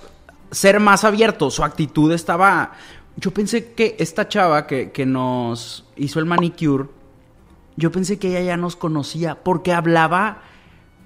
ser 0.52 0.78
más 0.78 1.04
abierto, 1.04 1.50
su 1.50 1.64
actitud 1.64 2.12
estaba... 2.12 2.72
Yo 3.16 3.30
pensé 3.30 3.72
que 3.72 3.96
esta 3.98 4.28
chava 4.28 4.66
que, 4.66 4.90
que 4.90 5.04
nos 5.04 5.84
hizo 5.96 6.18
el 6.18 6.24
manicure, 6.24 6.88
yo 7.76 7.90
pensé 7.92 8.18
que 8.18 8.28
ella 8.28 8.40
ya 8.40 8.56
nos 8.56 8.74
conocía 8.76 9.34
porque 9.42 9.72
hablaba, 9.72 10.42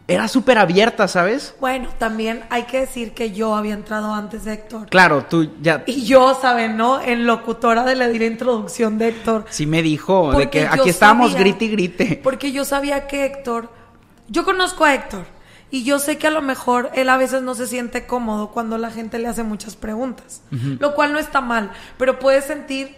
era 0.09 0.29
súper 0.29 0.59
abierta, 0.59 1.09
¿sabes? 1.09 1.57
Bueno, 1.61 1.89
también 1.99 2.45
hay 2.51 2.65
que 2.65 2.81
decir 2.81 3.13
que 3.13 3.33
yo 3.33 3.57
había 3.57 3.75
entrado 3.75 4.15
antes 4.15 4.45
de 4.45 4.53
Héctor. 4.53 4.89
Claro, 4.89 5.25
tú 5.25 5.51
ya... 5.61 5.83
Y 5.87 6.05
yo, 6.05 6.39
¿saben, 6.41 6.77
no? 6.77 7.01
En 7.01 7.27
locutora 7.27 7.83
de 7.83 7.97
la, 7.97 8.07
de 8.07 8.19
la 8.19 8.27
introducción 8.27 8.99
de 8.99 9.09
Héctor. 9.09 9.47
Sí 9.51 9.67
me 9.67 9.83
dijo 9.83 10.33
de 10.33 10.49
que 10.49 10.67
aquí 10.67 10.91
estábamos 10.91 11.35
grite 11.35 11.65
y 11.65 11.69
grite. 11.71 12.21
Porque 12.23 12.53
yo 12.53 12.65
sabía 12.65 13.09
que 13.09 13.25
Héctor, 13.25 13.69
yo 14.29 14.45
conozco 14.45 14.85
a 14.85 14.95
Héctor 14.95 15.36
y 15.71 15.85
yo 15.85 15.99
sé 15.99 16.17
que 16.19 16.27
a 16.29 16.31
lo 16.31 16.43
mejor 16.43 16.91
él 16.95 17.09
a 17.09 17.17
veces 17.17 17.43
no 17.43 17.55
se 17.55 17.67
siente 17.67 18.07
cómodo 18.07 18.51
cuando 18.51 18.79
la 18.79 18.91
gente 18.91 19.19
le 19.19 19.29
hace 19.29 19.43
muchas 19.43 19.77
preguntas, 19.77 20.43
lo 20.51 20.95
cual 20.95 21.13
no 21.13 21.19
está 21.19 21.41
mal, 21.41 21.71
pero 21.99 22.19
puedes 22.19 22.45
sentir 22.45 22.97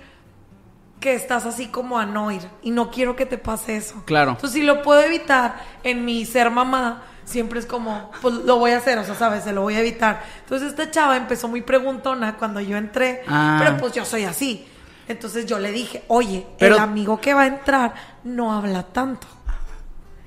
que 1.00 1.14
estás 1.14 1.46
así 1.46 1.68
como 1.68 1.98
a 1.98 2.06
no 2.06 2.30
ir 2.32 2.42
y 2.62 2.70
no 2.72 2.90
quiero 2.90 3.14
que 3.16 3.24
te 3.24 3.38
pase 3.38 3.76
eso. 3.76 4.02
Claro. 4.04 4.32
Entonces 4.32 4.52
si 4.60 4.62
lo 4.66 4.82
puedo 4.82 5.00
evitar 5.00 5.56
en 5.84 6.04
mi 6.04 6.26
ser 6.26 6.50
mamá, 6.50 7.02
siempre 7.24 7.60
es 7.60 7.66
como, 7.66 8.10
pues 8.20 8.34
lo 8.34 8.58
voy 8.58 8.72
a 8.72 8.78
hacer, 8.78 8.98
o 8.98 9.04
sea, 9.04 9.14
sabes, 9.14 9.44
se 9.44 9.52
lo 9.52 9.62
voy 9.62 9.74
a 9.76 9.80
evitar. 9.80 10.22
Entonces 10.40 10.70
esta 10.70 10.90
chava 10.90 11.16
empezó 11.16 11.46
muy 11.46 11.62
preguntona 11.62 12.36
cuando 12.36 12.60
yo 12.60 12.76
entré, 12.76 13.22
Ah. 13.28 13.58
pero 13.62 13.76
pues 13.76 13.92
yo 13.92 14.04
soy 14.04 14.24
así. 14.24 14.66
Entonces 15.06 15.46
yo 15.46 15.58
le 15.58 15.70
dije, 15.70 16.02
oye, 16.08 16.46
Pero- 16.58 16.74
el 16.76 16.80
amigo 16.82 17.20
que 17.20 17.32
va 17.32 17.42
a 17.42 17.46
entrar 17.46 17.94
no 18.24 18.52
habla 18.52 18.82
tanto. 18.82 19.26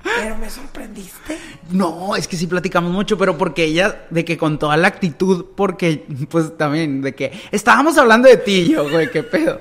Pero 0.02 0.36
me 0.36 0.50
sorprendiste. 0.50 1.38
No, 1.70 2.16
es 2.16 2.26
que 2.28 2.36
sí 2.36 2.46
platicamos 2.46 2.90
mucho, 2.92 3.16
pero 3.16 3.38
porque 3.38 3.64
ella, 3.64 4.06
de 4.10 4.24
que 4.24 4.36
con 4.36 4.58
toda 4.58 4.76
la 4.76 4.88
actitud, 4.88 5.46
porque, 5.56 6.04
pues 6.28 6.56
también, 6.56 7.02
de 7.02 7.14
que 7.14 7.32
estábamos 7.50 7.96
hablando 7.98 8.28
de 8.28 8.36
ti, 8.36 8.52
y 8.62 8.68
yo, 8.72 8.88
güey, 8.90 9.10
qué 9.10 9.22
pedo. 9.22 9.60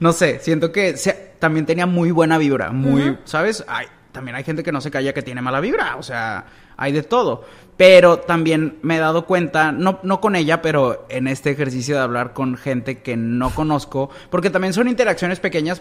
No 0.00 0.12
sé, 0.12 0.38
siento 0.40 0.70
que 0.72 0.96
se- 0.96 1.32
también 1.38 1.66
tenía 1.66 1.86
muy 1.86 2.10
buena 2.10 2.38
vibra, 2.38 2.70
muy, 2.70 3.16
¿sabes? 3.24 3.64
Hay, 3.66 3.86
también 4.12 4.36
hay 4.36 4.44
gente 4.44 4.62
que 4.62 4.72
no 4.72 4.80
se 4.80 4.90
calla 4.90 5.12
que 5.12 5.22
tiene 5.22 5.40
mala 5.42 5.60
vibra, 5.60 5.96
o 5.96 6.02
sea, 6.02 6.44
hay 6.76 6.92
de 6.92 7.02
todo. 7.02 7.44
Pero 7.76 8.18
también 8.18 8.78
me 8.82 8.96
he 8.96 8.98
dado 8.98 9.24
cuenta, 9.24 9.70
no, 9.72 10.00
no 10.02 10.20
con 10.20 10.34
ella, 10.36 10.60
pero 10.62 11.06
en 11.08 11.28
este 11.28 11.50
ejercicio 11.50 11.94
de 11.96 12.02
hablar 12.02 12.32
con 12.32 12.56
gente 12.56 12.98
que 13.02 13.16
no 13.16 13.50
conozco, 13.54 14.10
porque 14.30 14.50
también 14.50 14.72
son 14.72 14.88
interacciones 14.88 15.38
pequeñas, 15.40 15.80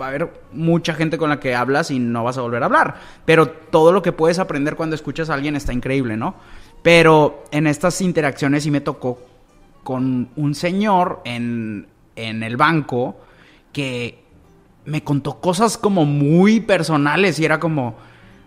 va 0.00 0.06
a 0.06 0.08
haber 0.08 0.42
mucha 0.52 0.94
gente 0.94 1.18
con 1.18 1.30
la 1.30 1.40
que 1.40 1.54
hablas 1.54 1.90
y 1.90 1.98
no 1.98 2.24
vas 2.24 2.38
a 2.38 2.42
volver 2.42 2.62
a 2.62 2.66
hablar, 2.66 2.96
pero 3.24 3.48
todo 3.48 3.92
lo 3.92 4.02
que 4.02 4.12
puedes 4.12 4.38
aprender 4.38 4.76
cuando 4.76 4.94
escuchas 4.94 5.30
a 5.30 5.34
alguien 5.34 5.56
está 5.56 5.72
increíble, 5.72 6.16
¿no? 6.16 6.34
Pero 6.82 7.44
en 7.50 7.66
estas 7.66 8.00
interacciones 8.00 8.64
sí 8.64 8.70
me 8.70 8.80
tocó 8.80 9.18
con 9.82 10.30
un 10.36 10.54
señor 10.54 11.20
en, 11.24 11.88
en 12.16 12.42
el 12.42 12.56
banco 12.56 13.16
que 13.72 14.24
me 14.84 15.02
contó 15.02 15.40
cosas 15.40 15.78
como 15.78 16.04
muy 16.04 16.60
personales 16.60 17.38
y 17.38 17.44
era 17.44 17.58
como... 17.58 17.94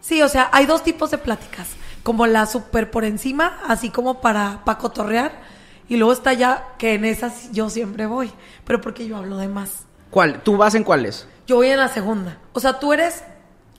Sí, 0.01 0.22
o 0.22 0.27
sea, 0.27 0.50
hay 0.51 0.66
dos 0.66 0.84
tipos 0.84 1.12
de 1.12 1.18
pláticas. 1.18 1.68
Como 2.04 2.27
la 2.27 2.46
súper 2.46 2.92
por 2.92 3.04
encima, 3.04 3.60
así 3.68 3.89
como 3.89 4.22
para, 4.22 4.62
para 4.63 4.77
cotorrear. 4.77 5.42
Y 5.89 5.98
luego 5.98 6.13
está 6.13 6.34
ya 6.34 6.75
que 6.77 6.94
en 6.94 7.06
esas 7.06 7.51
yo 7.51 7.70
siempre 7.70 8.06
voy. 8.06 8.32
Pero 8.66 8.80
porque 8.82 9.08
yo 9.08 9.18
hablo 9.18 9.38
de 9.38 9.48
más. 9.48 9.86
¿Cuál? 10.10 10.42
¿Tú 10.44 10.58
vas 10.58 10.75
en 10.75 10.84
cuáles? 10.84 11.27
Yo 11.48 11.56
voy 11.58 11.68
en 11.70 11.77
la 11.77 11.88
segunda. 11.88 12.38
O 12.54 12.60
sea, 12.60 12.80
tú 12.80 12.94
eres 12.94 13.24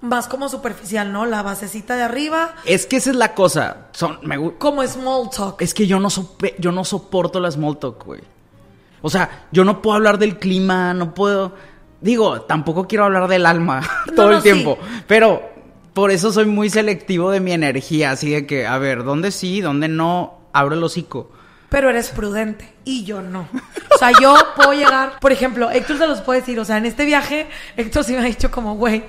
más 0.00 0.26
como 0.28 0.48
superficial, 0.48 1.12
¿no? 1.12 1.26
La 1.26 1.42
basecita 1.42 1.96
de 1.96 2.02
arriba. 2.02 2.54
Es 2.64 2.86
que 2.86 2.96
esa 2.96 3.10
es 3.10 3.16
la 3.16 3.34
cosa. 3.34 3.88
Son, 3.92 4.18
me 4.22 4.36
Como 4.58 4.84
small 4.86 5.28
talk. 5.30 5.60
Es 5.62 5.74
que 5.74 5.86
yo 5.86 6.00
no, 6.00 6.08
sope- 6.08 6.54
yo 6.58 6.72
no 6.72 6.84
soporto 6.84 7.40
la 7.40 7.50
small 7.50 7.78
talk, 7.78 8.04
güey. 8.04 8.20
O 9.02 9.10
sea, 9.10 9.46
yo 9.52 9.64
no 9.64 9.80
puedo 9.82 9.96
hablar 9.96 10.18
del 10.18 10.38
clima, 10.38 10.92
no 10.94 11.14
puedo... 11.14 11.54
Digo, 12.00 12.42
tampoco 12.42 12.86
quiero 12.86 13.04
hablar 13.04 13.26
del 13.28 13.44
alma 13.44 13.80
No, 14.06 14.12
todo 14.14 14.30
no, 14.30 14.36
el 14.38 14.42
tiempo. 14.42 14.78
sí. 14.80 15.02
Pero 15.06 15.42
por 15.94 16.10
eso 16.12 16.32
soy 16.32 16.46
muy 16.46 16.70
selectivo 16.70 17.30
de 17.30 17.40
mi 17.40 17.52
energía. 17.52 18.12
Así 18.12 18.30
de 18.30 18.46
que, 18.46 18.66
a 18.66 18.78
ver, 18.78 19.04
¿dónde 19.04 19.30
sí, 19.32 19.60
dónde 19.60 19.88
no? 19.88 20.38
Abro 20.52 20.74
el 20.76 20.82
hocico. 20.84 21.30
Pero 21.70 21.90
eres 21.90 22.08
prudente 22.10 22.72
y 22.84 23.04
yo 23.04 23.20
no. 23.20 23.46
O 23.94 23.98
sea, 23.98 24.10
yo 24.20 24.34
puedo 24.56 24.72
llegar, 24.72 25.18
por 25.20 25.32
ejemplo, 25.32 25.70
Héctor 25.70 25.98
se 25.98 26.06
los 26.06 26.20
puede 26.22 26.40
decir, 26.40 26.58
o 26.58 26.64
sea, 26.64 26.78
en 26.78 26.86
este 26.86 27.04
viaje, 27.04 27.46
Héctor 27.76 28.04
sí 28.04 28.12
me 28.14 28.20
ha 28.20 28.22
dicho 28.24 28.50
como, 28.50 28.76
güey, 28.76 29.04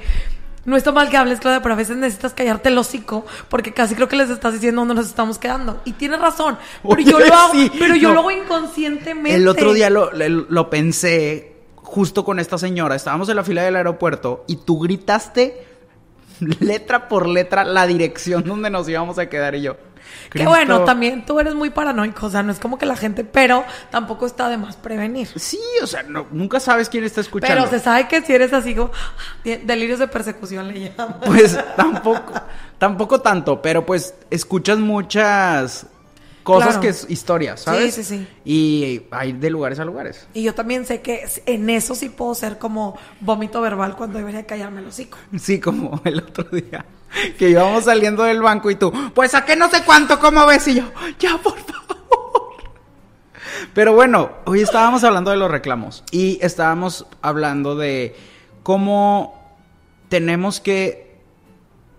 no 0.66 0.76
está 0.76 0.92
mal 0.92 1.10
que 1.10 1.16
hables, 1.16 1.40
Claudia, 1.40 1.62
pero 1.62 1.74
a 1.74 1.78
veces 1.78 1.96
necesitas 1.96 2.34
callarte 2.34 2.68
el 2.70 2.78
hocico 2.78 3.26
porque 3.48 3.74
casi 3.74 3.96
creo 3.96 4.10
que 4.10 4.18
les 4.18 4.30
estás 4.30 4.54
diciendo 4.54 4.82
dónde 4.82 4.94
nos 4.96 5.08
estamos 5.08 5.40
quedando. 5.40 5.82
Y 5.86 5.94
tienes 5.94 6.20
razón, 6.20 6.58
pero 6.84 6.96
Oye, 6.96 7.06
yo 7.10 7.20
lo 7.20 7.34
hago, 7.34 7.54
sí, 7.54 7.72
pero 7.80 7.96
yo 7.96 8.10
no. 8.10 8.16
lo 8.16 8.20
hago 8.22 8.32
inconscientemente. 8.32 9.36
El 9.36 9.48
otro 9.48 9.72
día 9.74 9.90
lo, 9.90 10.12
lo- 10.12 10.28
lo 10.50 10.70
pensé 10.70 11.54
justo 11.78 12.26
con 12.26 12.40
esta 12.40 12.58
señora. 12.58 12.94
Estábamos 12.96 13.30
en 13.30 13.38
la 13.38 13.44
fila 13.46 13.64
del 13.64 13.78
aeropuerto 13.78 14.44
y 14.48 14.58
tú 14.58 14.80
gritaste 14.80 15.66
letra 16.60 17.08
por 17.08 17.28
letra 17.28 17.64
la 17.64 17.88
dirección 17.88 18.44
donde 18.44 18.70
nos 18.70 18.88
íbamos 18.90 19.18
a 19.18 19.28
quedar 19.30 19.56
y 19.56 19.62
yo. 19.62 19.78
Que 20.32 20.46
bueno, 20.46 20.84
también 20.84 21.26
tú 21.26 21.40
eres 21.40 21.56
muy 21.56 21.70
paranoico, 21.72 22.28
o 22.28 22.30
sea, 22.30 22.44
no 22.44 22.52
es 22.52 22.60
como 22.60 22.78
que 22.78 22.86
la 22.86 22.96
gente, 22.96 23.24
pero 23.24 23.64
tampoco 23.90 24.26
está 24.26 24.48
de 24.50 24.58
más 24.58 24.76
prevenir. 24.76 25.28
Sí, 25.36 25.60
o 25.82 25.88
sea, 25.88 26.04
no- 26.04 26.28
nunca 26.32 26.60
sabes 26.60 26.88
quién 26.90 27.04
está 27.04 27.22
escuchando. 27.22 27.56
Pero 27.56 27.70
se 27.70 27.80
sabe 27.84 28.08
que 28.08 28.22
si 28.22 28.34
eres 28.34 28.54
así 28.54 28.76
como 28.76 28.92
delirios 29.44 30.00
de 30.00 30.08
persecución 30.08 30.68
le 30.68 30.92
llaman. 30.92 31.18
Pues 31.26 31.58
tampoco, 31.76 32.34
tampoco 32.78 33.22
tanto, 33.22 33.62
pero 33.62 33.86
pues 33.86 34.14
escuchas 34.30 34.78
muchas 34.80 35.88
cosas 36.44 36.68
Claro. 36.70 36.82
que 36.82 36.88
es 36.90 37.06
historias, 37.10 37.62
¿sabes? 37.62 37.94
Sí, 37.94 38.04
sí, 38.04 38.18
sí. 38.18 38.28
Y 38.46 39.02
hay 39.12 39.34
de 39.34 39.50
lugares 39.50 39.80
a 39.80 39.86
lugares. 39.86 40.28
Y 40.34 40.42
yo 40.44 40.56
también 40.56 40.86
sé 40.86 41.02
que 41.02 41.28
en 41.46 41.70
eso 41.70 41.94
sí 41.96 42.10
puedo 42.10 42.34
ser 42.34 42.58
como 42.58 42.98
vómito 43.20 43.62
verbal 43.62 43.96
cuando 43.96 44.18
debería 44.18 44.46
callarme 44.48 44.82
el 44.82 44.88
hocico. 44.88 45.18
Sí, 45.40 45.60
como 45.60 46.02
el 46.06 46.20
otro 46.20 46.46
día. 46.46 46.86
Que 47.38 47.50
íbamos 47.50 47.86
saliendo 47.86 48.24
del 48.24 48.42
banco 48.42 48.70
y 48.70 48.76
tú, 48.76 48.92
pues 49.14 49.34
a 49.34 49.46
qué 49.46 49.56
no 49.56 49.70
sé 49.70 49.84
cuánto, 49.84 50.20
¿cómo 50.20 50.46
ves? 50.46 50.68
Y 50.68 50.76
yo, 50.76 50.84
ya, 51.20 51.38
por 51.38 51.58
favor. 51.58 52.56
Pero 53.74 53.94
bueno, 53.94 54.32
hoy 54.46 54.62
estábamos 54.62 55.04
hablando 55.04 55.32
de 55.32 55.38
los 55.38 55.52
reclamos. 55.52 56.04
Y 56.12 56.40
estábamos 56.42 57.06
hablando 57.22 57.76
de 57.76 58.16
cómo 58.64 59.58
tenemos 60.10 60.60
que 60.60 61.20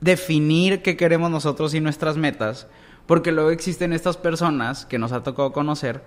definir 0.00 0.82
qué 0.82 0.96
queremos 0.96 1.30
nosotros 1.30 1.74
y 1.74 1.80
nuestras 1.80 2.16
metas. 2.16 2.66
Porque 3.06 3.32
luego 3.32 3.50
existen 3.50 3.92
estas 3.92 4.16
personas 4.16 4.86
que 4.86 4.98
nos 4.98 5.12
ha 5.12 5.22
tocado 5.22 5.52
conocer 5.52 6.04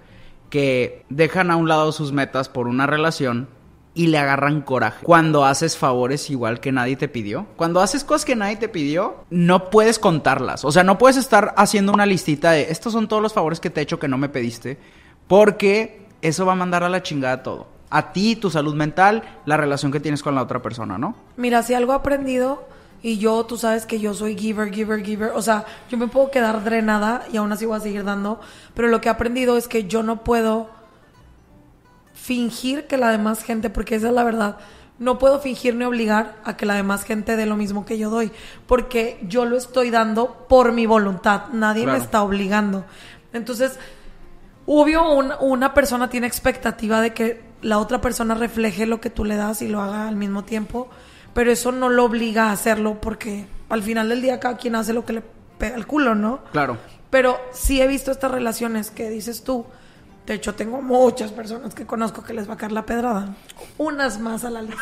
que 0.50 1.04
dejan 1.10 1.50
a 1.52 1.56
un 1.56 1.68
lado 1.68 1.92
sus 1.92 2.12
metas 2.12 2.48
por 2.48 2.68
una 2.68 2.86
relación 2.86 3.50
y 3.96 4.08
le 4.08 4.18
agarran 4.18 4.62
coraje. 4.62 5.06
Cuando 5.06 5.46
haces 5.46 5.78
favores 5.78 6.30
igual 6.30 6.60
que 6.60 6.72
nadie 6.72 6.96
te 6.96 7.08
pidió. 7.08 7.46
Cuando 7.56 7.82
haces 7.82 8.04
cosas 8.04 8.26
que 8.26 8.36
nadie 8.36 8.56
te 8.56 8.70
pidió, 8.70 9.24
no 9.30 9.70
puedes 9.70 10.00
contarlas. 10.00 10.66
O 10.66 10.72
sea, 10.72 10.84
no 10.84 10.98
puedes 10.98 11.18
estar 11.18 11.54
haciendo 11.58 11.94
una 11.94 12.06
listita 12.06 12.52
de 12.52 12.72
estos 12.72 12.94
son 12.94 13.08
todos 13.08 13.22
los 13.22 13.34
favores 13.34 13.60
que 13.60 13.70
te 13.70 13.80
he 13.80 13.84
hecho 13.84 14.00
que 14.00 14.08
no 14.08 14.18
me 14.18 14.30
pediste. 14.30 14.78
Porque 15.28 16.08
eso 16.22 16.46
va 16.46 16.54
a 16.54 16.56
mandar 16.56 16.84
a 16.84 16.90
la 16.90 17.04
chingada 17.04 17.44
todo. 17.44 17.68
A 17.90 18.12
ti, 18.12 18.36
tu 18.36 18.50
salud 18.50 18.74
mental, 18.74 19.24
la 19.46 19.58
relación 19.58 19.92
que 19.92 20.00
tienes 20.00 20.24
con 20.24 20.34
la 20.34 20.42
otra 20.42 20.62
persona, 20.62 20.98
¿no? 20.98 21.16
Mira, 21.38 21.62
si 21.62 21.76
algo 21.76 21.94
he 21.94 21.96
aprendido, 21.96 22.68
y 23.04 23.18
yo, 23.18 23.46
tú 23.46 23.58
sabes 23.58 23.86
que 23.86 24.00
yo 24.00 24.14
soy 24.14 24.36
giver, 24.36 24.74
giver, 24.74 25.04
giver, 25.04 25.32
o 25.36 25.42
sea, 25.42 25.66
yo 25.90 25.98
me 25.98 26.08
puedo 26.08 26.32
quedar 26.32 26.64
drenada 26.64 27.26
y 27.32 27.38
aún 27.38 27.52
así 27.52 27.66
voy 27.66 27.78
a 27.78 27.82
seguir 27.82 28.06
dando, 28.06 28.40
pero 28.74 28.88
lo 28.88 29.02
que 29.02 29.10
he 29.10 29.12
aprendido 29.12 29.58
es 29.58 29.68
que 29.68 29.86
yo 29.86 30.02
no 30.02 30.24
puedo 30.24 30.70
fingir 32.14 32.88
que 32.88 32.98
la 32.98 33.10
demás 33.12 33.44
gente, 33.44 33.70
porque 33.70 33.96
esa 33.96 34.08
es 34.08 34.14
la 34.14 34.24
verdad, 34.24 34.58
no 35.00 35.18
puedo 35.18 35.40
fingir 35.40 35.76
ni 35.76 35.84
obligar 35.86 36.36
a 36.46 36.56
que 36.56 36.66
la 36.66 36.76
demás 36.76 37.04
gente 37.04 37.36
dé 37.36 37.46
lo 37.46 37.58
mismo 37.58 37.86
que 37.86 37.98
yo 37.98 38.10
doy, 38.10 38.32
porque 38.68 39.20
yo 39.28 39.46
lo 39.46 39.58
estoy 39.58 39.90
dando 39.90 40.46
por 40.48 40.72
mi 40.72 40.86
voluntad, 40.86 41.48
nadie 41.52 41.84
Claro. 41.84 41.98
me 41.98 42.04
está 42.04 42.22
obligando. 42.24 42.86
Entonces, 43.34 43.80
Obvio, 44.66 45.12
un- 45.12 45.34
una 45.42 45.74
persona 45.74 46.10
tiene 46.10 46.26
expectativa 46.26 47.02
de 47.02 47.14
que 47.14 47.42
la 47.62 47.80
otra 47.80 48.00
persona 48.00 48.34
refleje 48.34 48.86
lo 48.86 49.02
que 49.02 49.10
tú 49.10 49.26
le 49.26 49.36
das 49.36 49.62
y 49.62 49.68
lo 49.68 49.82
haga 49.82 50.08
al 50.08 50.16
mismo 50.16 50.46
tiempo, 50.46 50.88
pero 51.34 51.52
eso 51.52 51.74
no 51.74 51.90
lo 51.90 52.06
obliga 52.06 52.46
a 52.48 52.54
hacerlo 52.54 53.02
porque 53.02 53.46
al 53.68 53.84
final 53.84 54.08
del 54.08 54.22
día 54.22 54.40
cada 54.40 54.56
quien 54.56 54.76
hace 54.78 54.94
lo 54.94 55.04
que 55.04 55.12
le 55.14 55.24
pega 55.58 55.76
el 55.76 55.86
culo, 55.86 56.16
¿no? 56.16 56.46
Claro. 56.54 56.78
Pero 57.10 57.38
sí 57.52 57.82
he 57.82 57.88
visto 57.88 58.10
estas 58.10 58.32
relaciones 58.32 58.90
que 58.90 59.10
dices 59.10 59.44
tú. 59.44 59.66
De 60.26 60.36
hecho, 60.36 60.56
tengo 60.56 60.82
muchas 60.82 61.32
personas 61.32 61.76
que 61.76 61.86
conozco 61.86 62.24
que 62.24 62.34
les 62.34 62.50
va 62.50 62.54
a 62.54 62.58
caer 62.58 62.72
la 62.72 62.86
pedrada. 62.86 63.36
Unas 63.78 64.20
más 64.20 64.46
a 64.46 64.50
la 64.50 64.62
lista. 64.62 64.82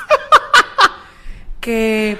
que 1.60 2.20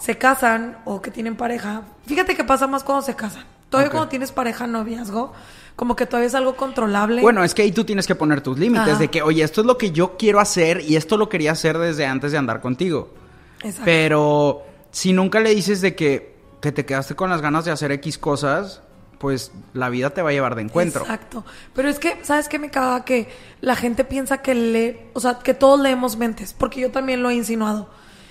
se 0.00 0.16
casan 0.16 0.78
o 0.84 1.02
que 1.02 1.10
tienen 1.10 1.36
pareja. 1.36 1.82
Fíjate 2.06 2.34
que 2.34 2.44
pasa 2.44 2.66
más 2.66 2.82
cuando 2.82 3.02
se 3.02 3.14
casan. 3.14 3.44
Todavía 3.68 3.90
cuando 3.90 4.08
tienes 4.08 4.32
pareja, 4.32 4.66
noviazgo, 4.66 5.32
como 5.76 5.96
que 5.96 6.04
todavía 6.04 6.26
es 6.26 6.34
algo 6.34 6.56
controlable. 6.56 7.22
Bueno, 7.22 7.42
es 7.42 7.54
que 7.54 7.62
ahí 7.62 7.72
tú 7.72 7.84
tienes 7.84 8.06
que 8.06 8.14
poner 8.14 8.42
tus 8.42 8.58
límites 8.58 8.88
Ajá. 8.88 8.98
de 8.98 9.08
que, 9.08 9.22
oye, 9.22 9.42
esto 9.42 9.62
es 9.62 9.66
lo 9.66 9.78
que 9.78 9.92
yo 9.92 10.18
quiero 10.18 10.40
hacer 10.40 10.82
y 10.82 10.96
esto 10.96 11.16
lo 11.16 11.30
quería 11.30 11.52
hacer 11.52 11.78
desde 11.78 12.04
antes 12.04 12.32
de 12.32 12.38
andar 12.38 12.60
contigo. 12.60 13.14
Exacto. 13.62 13.82
Pero 13.86 14.62
si 14.90 15.14
nunca 15.14 15.40
le 15.40 15.54
dices 15.54 15.80
de 15.80 15.94
que, 15.96 16.36
que 16.60 16.70
te 16.70 16.84
quedaste 16.84 17.14
con 17.14 17.30
las 17.30 17.40
ganas 17.40 17.64
de 17.64 17.70
hacer 17.70 17.92
X 17.92 18.18
cosas, 18.18 18.82
pues 19.22 19.52
la 19.72 19.88
vida 19.88 20.10
te 20.10 20.20
va 20.20 20.30
a 20.30 20.32
llevar 20.32 20.56
de 20.56 20.62
encuentro. 20.62 21.02
Exacto. 21.02 21.44
Pero 21.74 21.88
es 21.88 22.00
que, 22.00 22.18
¿sabes 22.24 22.48
qué 22.48 22.58
me 22.58 22.72
caga? 22.72 23.04
Que 23.04 23.28
la 23.60 23.76
gente 23.76 24.02
piensa 24.02 24.38
que 24.38 24.52
le, 24.52 25.10
o 25.12 25.20
sea, 25.20 25.38
que 25.38 25.54
todos 25.54 25.78
leemos 25.78 26.16
mentes, 26.16 26.52
porque 26.52 26.80
yo 26.80 26.90
también 26.90 27.22
lo 27.22 27.30
he 27.30 27.34
insinuado. 27.34 27.88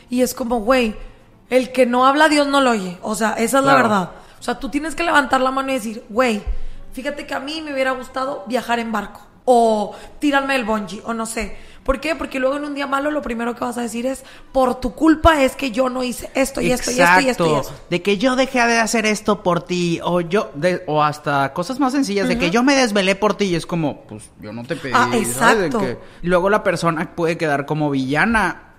Y 0.10 0.22
es 0.22 0.34
como, 0.34 0.60
güey, 0.60 0.98
el 1.50 1.72
que 1.72 1.86
no 1.86 2.06
habla 2.06 2.28
Dios 2.28 2.46
no 2.46 2.60
lo 2.60 2.72
oye. 2.72 2.98
O 3.04 3.16
sea, 3.16 3.36
esa 3.36 3.60
es 3.60 3.66
la 3.66 3.76
verdad. 3.76 4.12
O 4.38 4.44
sea, 4.44 4.60
tú 4.60 4.68
tienes 4.68 4.94
que 4.94 5.06
levantar 5.06 5.40
la 5.40 5.52
mano 5.52 5.72
y 5.72 5.76
decir, 5.76 6.04
güey, 6.10 6.44
fíjate 6.92 7.26
que 7.26 7.36
a 7.36 7.40
mí 7.40 7.62
me 7.62 7.72
hubiera 7.72 7.92
gustado 7.92 8.44
viajar 8.48 8.80
en 8.80 8.92
barco. 8.92 9.22
O 9.46 9.96
tirarme 10.20 10.56
del 10.56 10.66
bungee, 10.66 11.02
o 11.06 11.14
no 11.14 11.26
sé. 11.26 11.56
¿Por 11.84 12.00
qué? 12.00 12.16
Porque 12.16 12.40
luego 12.40 12.58
en 12.58 12.64
un 12.64 12.76
día 12.76 12.86
malo 12.86 13.10
lo 13.10 13.24
primero 13.24 13.56
que 13.56 13.62
vas 13.64 13.76
a 13.78 13.82
decir 13.82 14.06
es, 14.06 14.24
por 14.52 14.80
tu 14.80 14.94
culpa 14.94 15.42
es 15.42 15.56
que 15.56 15.72
yo 15.72 15.90
no 15.90 16.04
hice 16.04 16.30
esto 16.36 16.62
y 16.62 16.72
esto 16.72 16.92
y 16.92 17.00
esto 17.02 17.22
y 17.22 17.30
esto 17.30 17.48
y 17.48 17.60
esto. 17.60 17.74
De 17.90 18.02
que 18.04 18.20
yo 18.20 18.36
dejé 18.36 18.60
de 18.68 18.78
hacer 18.78 19.08
esto 19.08 19.42
por 19.42 19.64
ti, 19.64 20.00
o 20.04 20.22
yo, 20.22 20.52
de- 20.54 20.84
o 20.86 21.04
hasta 21.04 21.54
cosas 21.54 21.80
más 21.80 21.94
sencillas, 21.94 22.28
de 22.28 22.38
que 22.38 22.52
yo 22.52 22.62
me 22.62 22.76
desvelé 22.76 23.16
por 23.16 23.34
ti, 23.34 23.46
y 23.46 23.56
es 23.56 23.66
como, 23.66 24.02
pues 24.02 24.30
yo 24.40 24.54
no 24.54 24.64
te 24.64 24.76
pedí. 24.76 24.92
Ah, 24.96 25.08
¿sabes? 25.12 25.22
De 25.60 25.66
exacto. 25.68 25.80
que- 25.80 25.98
luego 26.22 26.52
la 26.52 26.62
persona 26.64 27.16
puede 27.16 27.36
quedar 27.38 27.66
como 27.66 27.90
villana 27.90 28.74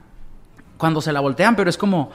cuando 0.78 1.00
se 1.00 1.12
la 1.12 1.18
voltean, 1.21 1.56
pero 1.56 1.71
es 1.71 1.76
como, 1.78 2.11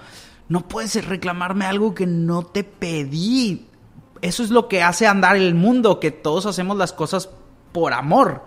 no 0.48 0.68
puedes 0.70 1.04
reclamarme 1.06 1.66
algo 1.66 1.94
que 1.94 2.06
no 2.06 2.44
te 2.46 2.64
pedí. 2.64 3.68
Eso 4.22 4.42
es 4.42 4.50
lo 4.52 4.70
que 4.70 4.82
hace 4.84 5.06
andar 5.06 5.36
el 5.36 5.54
mundo, 5.54 6.00
que 6.00 6.12
todos 6.12 6.46
hacemos 6.46 6.78
las 6.78 6.94
cosas 6.94 7.30
por 7.74 7.92
amor, 7.94 8.44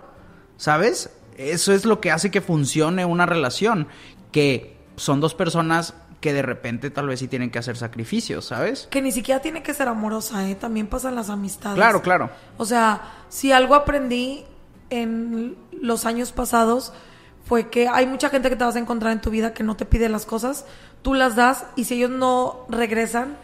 ¿sabes? 0.57 1.11
Eso 1.37 1.73
es 1.73 1.85
lo 1.85 2.01
que 2.01 2.11
hace 2.11 2.31
que 2.31 2.41
funcione 2.41 3.05
una 3.05 3.25
relación, 3.25 3.87
que 4.31 4.77
son 4.95 5.19
dos 5.19 5.33
personas 5.33 5.93
que 6.21 6.33
de 6.33 6.43
repente 6.43 6.91
tal 6.91 7.07
vez 7.07 7.19
sí 7.19 7.27
tienen 7.27 7.49
que 7.49 7.59
hacer 7.59 7.75
sacrificios, 7.75 8.45
¿sabes? 8.45 8.87
Que 8.91 9.01
ni 9.01 9.11
siquiera 9.11 9.41
tiene 9.41 9.63
que 9.63 9.73
ser 9.73 9.87
amorosa, 9.87 10.47
¿eh? 10.47 10.55
También 10.55 10.87
pasan 10.87 11.15
las 11.15 11.29
amistades. 11.29 11.75
Claro, 11.75 12.01
claro. 12.01 12.29
O 12.57 12.65
sea, 12.65 13.01
si 13.29 13.51
algo 13.51 13.73
aprendí 13.73 14.45
en 14.91 15.57
los 15.71 16.05
años 16.05 16.31
pasados 16.31 16.93
fue 17.43 17.69
que 17.69 17.87
hay 17.87 18.05
mucha 18.05 18.29
gente 18.29 18.49
que 18.49 18.55
te 18.55 18.63
vas 18.63 18.75
a 18.75 18.79
encontrar 18.79 19.11
en 19.11 19.21
tu 19.21 19.31
vida 19.31 19.53
que 19.53 19.63
no 19.63 19.75
te 19.75 19.85
pide 19.85 20.09
las 20.09 20.25
cosas, 20.25 20.65
tú 21.01 21.15
las 21.15 21.35
das 21.35 21.65
y 21.75 21.85
si 21.85 21.95
ellos 21.95 22.11
no 22.11 22.65
regresan, 22.69 23.35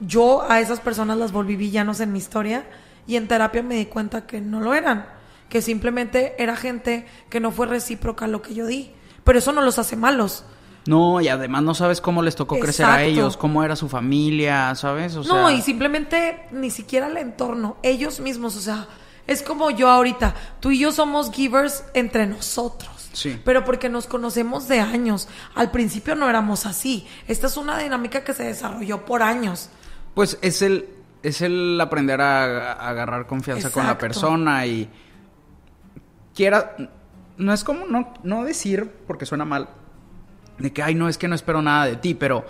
yo 0.00 0.44
a 0.48 0.60
esas 0.60 0.80
personas 0.80 1.16
las 1.16 1.32
volví 1.32 1.56
villanos 1.56 2.00
en 2.00 2.12
mi 2.12 2.18
historia 2.18 2.64
y 3.06 3.16
en 3.16 3.26
terapia 3.26 3.62
me 3.62 3.76
di 3.76 3.86
cuenta 3.86 4.26
que 4.26 4.40
no 4.40 4.60
lo 4.60 4.74
eran, 4.74 5.06
que 5.52 5.60
simplemente 5.60 6.34
era 6.38 6.56
gente 6.56 7.04
que 7.28 7.38
no 7.38 7.50
fue 7.50 7.66
recíproca 7.66 8.24
a 8.24 8.28
lo 8.28 8.40
que 8.40 8.54
yo 8.54 8.66
di. 8.66 8.90
Pero 9.22 9.38
eso 9.38 9.52
no 9.52 9.60
los 9.60 9.78
hace 9.78 9.96
malos. 9.96 10.46
No, 10.86 11.20
y 11.20 11.28
además 11.28 11.62
no 11.62 11.74
sabes 11.74 12.00
cómo 12.00 12.22
les 12.22 12.36
tocó 12.36 12.58
crecer 12.58 12.86
a 12.86 13.02
ellos, 13.02 13.36
cómo 13.36 13.62
era 13.62 13.76
su 13.76 13.90
familia, 13.90 14.74
¿sabes? 14.76 15.14
O 15.14 15.24
no, 15.24 15.50
y 15.50 15.60
simplemente 15.60 16.46
ni 16.52 16.70
siquiera 16.70 17.08
el 17.08 17.18
entorno, 17.18 17.76
ellos 17.82 18.18
mismos, 18.18 18.56
o 18.56 18.60
sea, 18.62 18.88
es 19.26 19.42
como 19.42 19.70
yo 19.70 19.90
ahorita, 19.90 20.34
tú 20.58 20.70
y 20.70 20.78
yo 20.78 20.90
somos 20.90 21.30
givers 21.30 21.84
entre 21.92 22.26
nosotros. 22.26 23.10
Sí. 23.12 23.38
Pero 23.44 23.62
porque 23.62 23.90
nos 23.90 24.06
conocemos 24.06 24.68
de 24.68 24.80
años. 24.80 25.28
Al 25.54 25.70
principio 25.70 26.14
no 26.14 26.30
éramos 26.30 26.64
así. 26.64 27.06
Esta 27.28 27.46
es 27.46 27.58
una 27.58 27.76
dinámica 27.76 28.24
que 28.24 28.32
se 28.32 28.44
desarrolló 28.44 29.04
por 29.04 29.22
años. 29.22 29.68
Pues 30.14 30.38
es 30.40 30.62
el, 30.62 30.88
es 31.22 31.42
el 31.42 31.78
aprender 31.78 32.22
a, 32.22 32.72
a 32.72 32.88
agarrar 32.88 33.26
confianza 33.26 33.68
con 33.68 33.86
la 33.86 33.98
persona 33.98 34.64
y 34.64 34.88
quiera, 36.34 36.76
no 37.36 37.52
es 37.52 37.64
como 37.64 37.86
no, 37.86 38.14
no 38.22 38.44
decir, 38.44 38.90
porque 39.06 39.26
suena 39.26 39.44
mal, 39.44 39.68
de 40.58 40.72
que, 40.72 40.82
ay, 40.82 40.94
no, 40.94 41.08
es 41.08 41.18
que 41.18 41.28
no 41.28 41.34
espero 41.34 41.62
nada 41.62 41.86
de 41.86 41.96
ti, 41.96 42.14
pero 42.14 42.44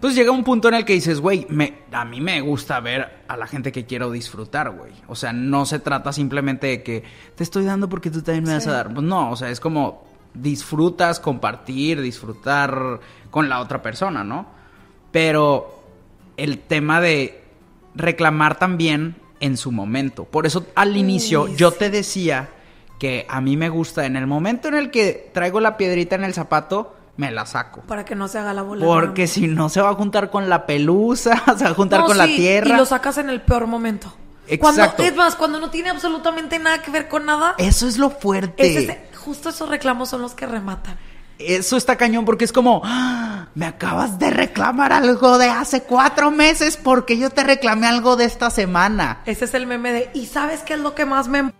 pues 0.00 0.14
llega 0.14 0.30
un 0.30 0.44
punto 0.44 0.68
en 0.68 0.74
el 0.74 0.84
que 0.84 0.92
dices, 0.92 1.20
güey, 1.20 1.46
me, 1.48 1.78
a 1.90 2.04
mí 2.04 2.20
me 2.20 2.40
gusta 2.40 2.78
ver 2.78 3.24
a 3.26 3.36
la 3.36 3.48
gente 3.48 3.72
que 3.72 3.84
quiero 3.84 4.12
disfrutar, 4.12 4.70
güey. 4.70 4.92
O 5.08 5.16
sea, 5.16 5.32
no 5.32 5.66
se 5.66 5.80
trata 5.80 6.12
simplemente 6.12 6.68
de 6.68 6.82
que 6.84 7.02
te 7.34 7.42
estoy 7.42 7.64
dando 7.64 7.88
porque 7.88 8.10
tú 8.10 8.22
también 8.22 8.44
me 8.44 8.54
vas 8.54 8.66
a 8.68 8.72
dar. 8.72 8.94
Pues 8.94 9.04
no, 9.04 9.32
o 9.32 9.36
sea, 9.36 9.50
es 9.50 9.58
como 9.58 10.04
disfrutas 10.34 11.18
compartir, 11.18 12.00
disfrutar 12.00 13.00
con 13.30 13.48
la 13.48 13.58
otra 13.60 13.82
persona, 13.82 14.22
¿no? 14.22 14.46
Pero 15.10 15.82
el 16.36 16.60
tema 16.60 17.00
de 17.00 17.42
reclamar 17.96 18.56
también 18.56 19.16
en 19.40 19.56
su 19.56 19.72
momento. 19.72 20.24
Por 20.24 20.46
eso 20.46 20.66
al 20.76 20.96
inicio 20.96 21.44
Uy, 21.44 21.56
yo 21.56 21.72
te 21.72 21.90
decía 21.90 22.48
que 22.98 23.26
a 23.28 23.40
mí 23.40 23.56
me 23.56 23.68
gusta 23.68 24.06
en 24.06 24.16
el 24.16 24.26
momento 24.26 24.68
en 24.68 24.74
el 24.74 24.90
que 24.90 25.30
traigo 25.32 25.60
la 25.60 25.76
piedrita 25.76 26.16
en 26.16 26.24
el 26.24 26.34
zapato, 26.34 26.94
me 27.16 27.30
la 27.30 27.46
saco. 27.46 27.80
Para 27.82 28.04
que 28.04 28.14
no 28.14 28.28
se 28.28 28.38
haga 28.38 28.52
la 28.54 28.62
bola. 28.62 28.84
Porque 28.84 29.26
si 29.26 29.46
no 29.48 29.68
se 29.68 29.80
va 29.80 29.90
a 29.90 29.94
juntar 29.94 30.30
con 30.30 30.48
la 30.48 30.66
pelusa, 30.66 31.42
se 31.56 31.64
va 31.64 31.70
a 31.70 31.74
juntar 31.74 32.00
No, 32.00 32.06
con 32.06 32.18
la 32.18 32.26
tierra. 32.26 32.74
Y 32.74 32.76
lo 32.76 32.84
sacas 32.86 33.18
en 33.18 33.30
el 33.30 33.40
peor 33.40 33.66
momento. 33.66 34.12
Exacto. 34.46 34.96
Cuando, 34.96 35.02
es 35.04 35.16
más, 35.16 35.36
cuando 35.36 35.60
no 35.60 35.70
tiene 35.70 35.90
absolutamente 35.90 36.58
nada 36.58 36.80
que 36.80 36.90
ver 36.90 37.08
con 37.08 37.26
nada. 37.26 37.54
Eso 37.58 37.86
es 37.86 37.98
lo 37.98 38.10
fuerte. 38.10 38.68
es 38.70 38.84
ese- 38.84 39.00
justo 39.16 39.50
esos 39.50 39.68
reclamos 39.68 40.08
son 40.08 40.22
los 40.22 40.34
que 40.34 40.46
rematan. 40.46 40.96
Eso 41.38 41.76
está 41.76 41.96
cañón 41.96 42.24
porque 42.24 42.44
es 42.44 42.52
como, 42.52 42.80
"Ah, 42.84 43.46
me 43.54 43.66
acabas 43.66 44.18
de 44.18 44.30
reclamar 44.30 44.92
algo 44.92 45.38
de 45.38 45.48
hace 45.50 45.82
cuatro 45.82 46.30
meses 46.32 46.76
porque 46.76 47.16
yo 47.18 47.30
te 47.30 47.44
reclamé 47.44 47.86
algo 47.86 48.16
de 48.16 48.24
esta 48.24 48.50
semana. 48.50 49.20
Ese 49.26 49.44
es 49.44 49.54
el 49.54 49.66
meme 49.66 49.92
de, 49.92 50.10
¿y 50.14 50.26
sabes 50.26 50.60
qué 50.62 50.74
es 50.74 50.80
lo 50.80 50.94
que 50.96 51.04
más 51.04 51.28
me... 51.28 51.52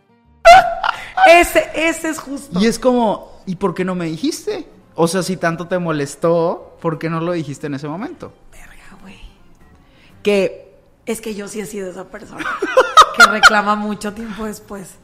em-?" 0.56 1.40
ese, 1.40 1.68
ese 1.74 2.10
es 2.10 2.18
justo. 2.18 2.58
Y 2.60 2.66
es 2.66 2.78
como, 2.78 3.40
¿y 3.46 3.56
por 3.56 3.74
qué 3.74 3.84
no 3.84 3.94
me 3.94 4.06
dijiste? 4.06 4.68
O 4.94 5.06
sea, 5.06 5.22
si 5.22 5.36
tanto 5.36 5.68
te 5.68 5.78
molestó, 5.78 6.76
¿por 6.80 6.98
qué 6.98 7.08
no 7.08 7.20
lo 7.20 7.32
dijiste 7.32 7.68
en 7.68 7.74
ese 7.74 7.88
momento? 7.88 8.32
Verga, 8.50 8.98
güey. 9.02 9.20
Que 10.22 10.76
Es 11.06 11.20
que 11.20 11.34
yo 11.34 11.48
sí 11.48 11.60
he 11.60 11.66
sido 11.66 11.90
esa 11.90 12.04
persona 12.08 12.44
que 13.16 13.22
reclama 13.24 13.76
mucho 13.76 14.12
tiempo 14.12 14.44
después. 14.44 14.94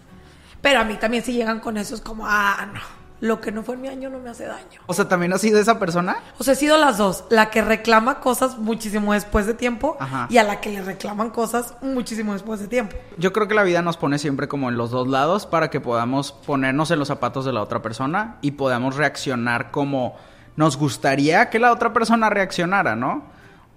Pero 0.61 0.81
a 0.81 0.85
mí 0.85 0.97
también 0.97 1.23
si 1.23 1.33
llegan 1.33 1.61
con 1.61 1.77
eso 1.77 1.95
es 1.95 2.01
como, 2.01 2.27
ah, 2.27 2.67
no, 2.73 2.81
lo 3.25 3.41
que 3.41 3.51
no 3.51 3.63
fue 3.63 3.77
en 3.77 3.81
mi 3.81 3.89
año 3.89 4.11
no 4.11 4.19
me 4.19 4.29
hace 4.29 4.45
daño. 4.45 4.83
O 4.85 4.93
sea, 4.93 5.09
¿también 5.09 5.33
has 5.33 5.41
sido 5.41 5.59
esa 5.59 5.79
persona? 5.79 6.19
O 6.39 6.45
sea, 6.45 6.53
he 6.53 6.57
sido 6.57 6.77
las 6.77 6.99
dos, 6.99 7.25
la 7.31 7.49
que 7.49 7.63
reclama 7.63 8.21
cosas 8.21 8.59
muchísimo 8.59 9.15
después 9.15 9.47
de 9.47 9.55
tiempo 9.55 9.97
Ajá. 9.99 10.27
y 10.29 10.37
a 10.37 10.43
la 10.43 10.61
que 10.61 10.69
le 10.69 10.83
reclaman 10.83 11.31
cosas 11.31 11.75
muchísimo 11.81 12.35
después 12.35 12.61
de 12.61 12.69
tiempo. 12.69 12.95
Yo 13.17 13.33
creo 13.33 13.49
que 13.49 13.55
la 13.55 13.63
vida 13.63 13.81
nos 13.81 13.97
pone 13.97 14.19
siempre 14.19 14.47
como 14.47 14.69
en 14.69 14.77
los 14.77 14.91
dos 14.91 15.09
lados 15.09 15.47
para 15.47 15.71
que 15.71 15.81
podamos 15.81 16.33
ponernos 16.33 16.91
en 16.91 16.99
los 16.99 17.09
zapatos 17.09 17.47
de 17.47 17.55
la 17.55 17.63
otra 17.63 17.81
persona 17.81 18.37
y 18.43 18.51
podamos 18.51 18.95
reaccionar 18.95 19.71
como 19.71 20.17
nos 20.57 20.77
gustaría 20.77 21.49
que 21.49 21.59
la 21.59 21.73
otra 21.73 21.95
persona 21.95 22.29
reaccionara, 22.29 22.95
¿no? 22.95 23.25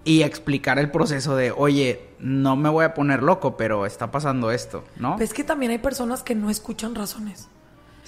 Y 0.04 0.24
explicar 0.24 0.78
el 0.78 0.90
proceso 0.90 1.36
de, 1.36 1.52
oye, 1.52 2.10
no 2.18 2.54
me 2.56 2.68
voy 2.68 2.84
a 2.84 2.92
poner 2.92 3.22
loco, 3.22 3.56
pero 3.56 3.86
está 3.86 4.10
pasando 4.10 4.50
esto, 4.50 4.84
¿no? 4.96 5.16
Es 5.18 5.32
que 5.32 5.42
también 5.42 5.72
hay 5.72 5.78
personas 5.78 6.22
que 6.22 6.34
no 6.34 6.50
escuchan 6.50 6.94
razones. 6.94 7.48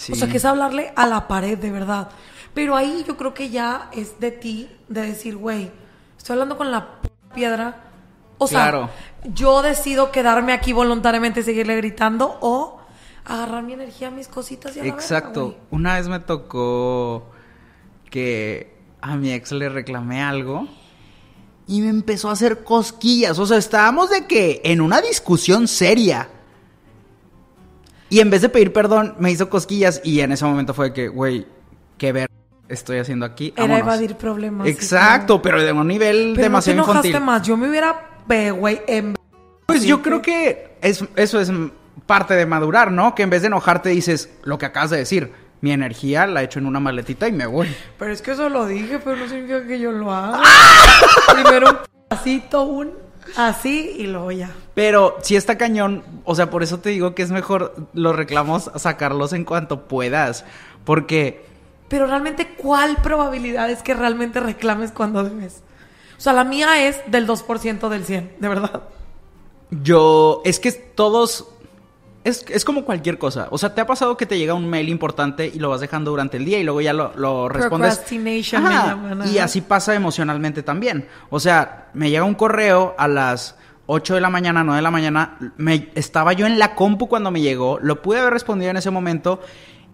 Sí. 0.00 0.12
O 0.12 0.14
sea, 0.16 0.28
que 0.28 0.38
es 0.38 0.44
hablarle 0.46 0.94
a 0.96 1.06
la 1.06 1.28
pared, 1.28 1.58
de 1.58 1.70
verdad. 1.70 2.08
Pero 2.54 2.74
ahí 2.74 3.04
yo 3.06 3.18
creo 3.18 3.34
que 3.34 3.50
ya 3.50 3.90
es 3.92 4.18
de 4.18 4.30
ti, 4.30 4.70
de 4.88 5.02
decir, 5.02 5.36
güey, 5.36 5.70
estoy 6.16 6.32
hablando 6.34 6.56
con 6.56 6.70
la 6.70 7.00
piedra. 7.34 7.84
O 8.38 8.46
sea, 8.46 8.62
Claro. 8.62 8.88
yo 9.34 9.60
decido 9.60 10.10
quedarme 10.10 10.54
aquí 10.54 10.72
voluntariamente 10.72 11.40
y 11.40 11.42
seguirle 11.42 11.76
gritando 11.76 12.38
o 12.40 12.80
agarrar 13.26 13.62
mi 13.62 13.74
energía, 13.74 14.10
mis 14.10 14.26
cositas 14.26 14.74
y 14.74 14.80
a 14.80 14.82
la 14.84 14.84
verga, 14.84 15.02
Exacto. 15.02 15.56
Una 15.70 15.96
vez 15.96 16.08
me 16.08 16.18
tocó 16.20 17.26
que 18.08 18.74
a 19.02 19.16
mi 19.16 19.32
ex 19.32 19.52
le 19.52 19.68
reclamé 19.68 20.22
algo 20.22 20.66
y 21.66 21.82
me 21.82 21.90
empezó 21.90 22.30
a 22.30 22.32
hacer 22.32 22.64
cosquillas. 22.64 23.38
O 23.38 23.44
sea, 23.44 23.58
estábamos 23.58 24.08
de 24.08 24.26
que 24.26 24.62
en 24.64 24.80
una 24.80 25.02
discusión 25.02 25.68
seria. 25.68 26.30
Y 28.10 28.20
en 28.20 28.28
vez 28.28 28.42
de 28.42 28.48
pedir 28.48 28.72
perdón, 28.72 29.14
me 29.18 29.30
hizo 29.30 29.48
cosquillas 29.48 30.00
y 30.04 30.20
en 30.20 30.32
ese 30.32 30.44
momento 30.44 30.74
fue 30.74 30.92
que, 30.92 31.08
güey, 31.08 31.46
qué 31.96 32.12
ver 32.12 32.28
estoy 32.68 32.98
haciendo 32.98 33.24
aquí. 33.24 33.52
Era 33.56 33.78
evadir 33.78 34.16
problemas. 34.16 34.66
sí, 34.66 34.72
Exacto, 34.72 35.40
pero 35.40 35.62
de 35.62 35.72
un 35.72 35.86
nivel 35.86 36.32
Pero 36.34 36.44
demasiado 36.44 36.78
no 36.78 36.82
te 36.84 36.90
enojaste 36.90 37.08
infantil. 37.08 37.26
más. 37.26 37.42
Yo 37.46 37.56
me 37.56 37.68
hubiera, 37.68 38.10
güey, 38.52 38.80
en... 38.86 39.14
Pues 39.66 39.84
yo 39.84 40.02
creo 40.02 40.20
que 40.20 40.76
es, 40.80 41.04
eso 41.14 41.40
es 41.40 41.52
parte 42.06 42.34
de 42.34 42.46
madurar, 42.46 42.90
¿no? 42.90 43.14
Que 43.14 43.22
en 43.22 43.30
vez 43.30 43.42
de 43.42 43.48
enojarte 43.48 43.90
dices 43.90 44.30
lo 44.42 44.58
que 44.58 44.66
acabas 44.66 44.90
de 44.90 44.98
decir. 44.98 45.32
Mi 45.60 45.72
energía 45.72 46.26
la 46.26 46.42
echo 46.42 46.58
en 46.58 46.66
una 46.66 46.80
maletita 46.80 47.28
y 47.28 47.32
me 47.32 47.46
voy. 47.46 47.68
Pero 47.98 48.12
es 48.12 48.22
que 48.22 48.32
eso 48.32 48.48
lo 48.48 48.66
dije, 48.66 48.98
pero 48.98 49.16
no 49.16 49.28
significa 49.28 49.66
que 49.66 49.78
yo 49.78 49.92
lo 49.92 50.10
haga. 50.10 50.40
Primero 51.34 51.70
un 51.70 51.76
pasito, 52.08 52.62
un 52.62 52.92
así 53.36 53.94
y 53.98 54.06
luego 54.06 54.30
ya. 54.32 54.50
Pero 54.74 55.16
si 55.22 55.36
está 55.36 55.58
cañón, 55.58 56.02
o 56.24 56.34
sea, 56.34 56.50
por 56.50 56.62
eso 56.62 56.78
te 56.80 56.90
digo 56.90 57.14
que 57.14 57.22
es 57.22 57.30
mejor 57.30 57.74
los 57.92 58.16
reclamos 58.16 58.70
sacarlos 58.76 59.32
en 59.32 59.44
cuanto 59.44 59.88
puedas. 59.88 60.44
Porque 60.84 61.44
Pero 61.88 62.06
realmente, 62.06 62.54
¿cuál 62.56 62.96
probabilidad 63.02 63.70
es 63.70 63.82
que 63.82 63.94
realmente 63.94 64.40
reclames 64.40 64.92
cuando 64.92 65.22
debes? 65.22 65.62
O 66.16 66.20
sea, 66.20 66.32
la 66.32 66.44
mía 66.44 66.86
es 66.86 67.00
del 67.06 67.26
2% 67.26 67.88
del 67.88 68.04
100, 68.04 68.36
de 68.38 68.48
verdad. 68.48 68.82
yo, 69.70 70.42
es 70.44 70.60
que 70.60 70.72
todos, 70.72 71.48
es, 72.24 72.44
es 72.48 72.64
como 72.64 72.84
cualquier 72.84 73.18
cosa. 73.18 73.48
O 73.50 73.58
sea, 73.58 73.74
¿te 73.74 73.80
ha 73.80 73.86
pasado 73.86 74.16
que 74.16 74.26
te 74.26 74.38
llega 74.38 74.54
un 74.54 74.68
mail 74.68 74.88
importante 74.88 75.50
y 75.52 75.58
lo 75.58 75.70
vas 75.70 75.80
dejando 75.80 76.10
durante 76.10 76.36
el 76.36 76.44
día 76.44 76.58
y 76.58 76.64
luego 76.64 76.80
ya 76.80 76.92
lo, 76.92 77.12
lo 77.16 77.48
respondes? 77.48 77.96
Procrastination 77.96 78.62
me 78.64 78.70
llaman, 78.70 79.28
Y 79.28 79.38
así 79.38 79.60
pasa 79.60 79.94
emocionalmente 79.94 80.62
también. 80.62 81.08
O 81.30 81.40
sea, 81.40 81.88
me 81.94 82.10
llega 82.10 82.24
un 82.24 82.34
correo 82.34 82.94
a 82.98 83.08
las 83.08 83.56
8 83.86 84.14
de 84.14 84.20
la 84.20 84.30
mañana, 84.30 84.62
9 84.62 84.76
de 84.76 84.82
la 84.82 84.90
mañana. 84.90 85.38
Me, 85.56 85.90
estaba 85.94 86.32
yo 86.32 86.46
en 86.46 86.58
la 86.58 86.74
compu 86.74 87.08
cuando 87.08 87.30
me 87.30 87.40
llegó. 87.40 87.78
Lo 87.80 88.02
pude 88.02 88.20
haber 88.20 88.32
respondido 88.32 88.70
en 88.70 88.76
ese 88.76 88.90
momento. 88.90 89.40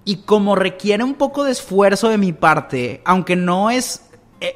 Y 0.04 0.22
como 0.22 0.54
requiere 0.54 1.04
un 1.04 1.14
poco 1.14 1.44
de 1.44 1.52
esfuerzo 1.52 2.08
de 2.08 2.18
mi 2.18 2.32
parte, 2.32 3.02
aunque 3.04 3.36
no 3.36 3.70
es 3.70 4.05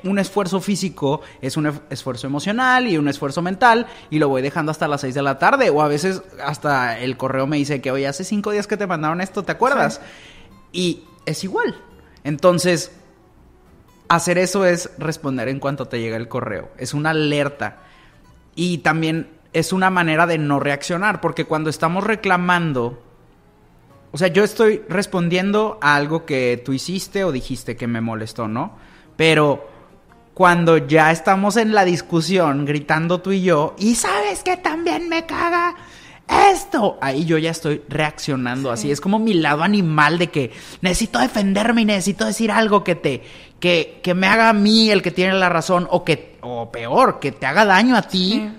un 0.04 0.18
esfuerzo 0.18 0.60
físico, 0.60 1.22
es 1.40 1.56
un 1.56 1.80
esfuerzo 1.90 2.26
emocional 2.26 2.86
y 2.86 2.98
un 2.98 3.08
esfuerzo 3.08 3.42
mental, 3.42 3.86
y 4.10 4.18
lo 4.18 4.28
voy 4.28 4.42
dejando 4.42 4.70
hasta 4.70 4.88
las 4.88 5.00
6 5.00 5.14
de 5.14 5.22
la 5.22 5.38
tarde, 5.38 5.70
o 5.70 5.82
a 5.82 5.88
veces 5.88 6.22
hasta 6.44 6.98
el 6.98 7.16
correo 7.16 7.46
me 7.46 7.56
dice 7.56 7.80
que, 7.80 7.90
oye, 7.90 8.06
hace 8.06 8.24
5 8.24 8.50
días 8.50 8.66
que 8.66 8.76
te 8.76 8.86
mandaron 8.86 9.20
esto, 9.20 9.42
¿te 9.42 9.52
acuerdas? 9.52 10.00
Y 10.72 11.04
es 11.26 11.44
igual. 11.44 11.76
Entonces, 12.24 12.92
hacer 14.08 14.38
eso 14.38 14.66
es 14.66 14.90
responder 14.98 15.48
en 15.48 15.60
cuanto 15.60 15.88
te 15.88 16.00
llega 16.00 16.16
el 16.16 16.28
correo, 16.28 16.70
es 16.76 16.92
una 16.92 17.10
alerta. 17.10 17.78
Y 18.54 18.78
también 18.78 19.30
es 19.52 19.72
una 19.72 19.90
manera 19.90 20.26
de 20.26 20.36
no 20.36 20.60
reaccionar, 20.60 21.20
porque 21.20 21.46
cuando 21.46 21.70
estamos 21.70 22.04
reclamando, 22.04 23.02
o 24.12 24.18
sea, 24.18 24.28
yo 24.28 24.44
estoy 24.44 24.82
respondiendo 24.88 25.78
a 25.80 25.94
algo 25.94 26.26
que 26.26 26.60
tú 26.64 26.72
hiciste 26.72 27.24
o 27.24 27.32
dijiste 27.32 27.76
que 27.76 27.86
me 27.86 28.00
molestó, 28.00 28.48
¿no? 28.48 28.76
Pero 29.16 29.69
cuando 30.40 30.78
ya 30.78 31.10
estamos 31.10 31.58
en 31.58 31.74
la 31.74 31.84
discusión 31.84 32.64
gritando 32.64 33.20
tú 33.20 33.30
y 33.30 33.42
yo, 33.42 33.74
y 33.78 33.94
sabes 33.94 34.42
que 34.42 34.56
también 34.56 35.06
me 35.10 35.26
caga 35.26 35.76
esto, 36.50 36.96
ahí 37.02 37.26
yo 37.26 37.36
ya 37.36 37.50
estoy 37.50 37.82
reaccionando 37.90 38.70
así, 38.70 38.90
es 38.90 39.02
como 39.02 39.18
mi 39.18 39.34
lado 39.34 39.62
animal 39.62 40.16
de 40.16 40.28
que 40.30 40.50
necesito 40.80 41.18
defenderme 41.18 41.82
y 41.82 41.84
necesito 41.84 42.24
decir 42.24 42.50
algo 42.50 42.84
que 42.84 42.94
te 42.94 43.22
que, 43.60 44.00
que 44.02 44.14
me 44.14 44.28
haga 44.28 44.48
a 44.48 44.54
mí 44.54 44.88
el 44.88 45.02
que 45.02 45.10
tiene 45.10 45.34
la 45.34 45.50
razón 45.50 45.86
o 45.90 46.04
que 46.04 46.38
o 46.40 46.70
peor, 46.70 47.20
que 47.20 47.32
te 47.32 47.44
haga 47.44 47.66
daño 47.66 47.94
a 47.94 48.00
ti 48.00 48.30
Sí. 48.30 48.52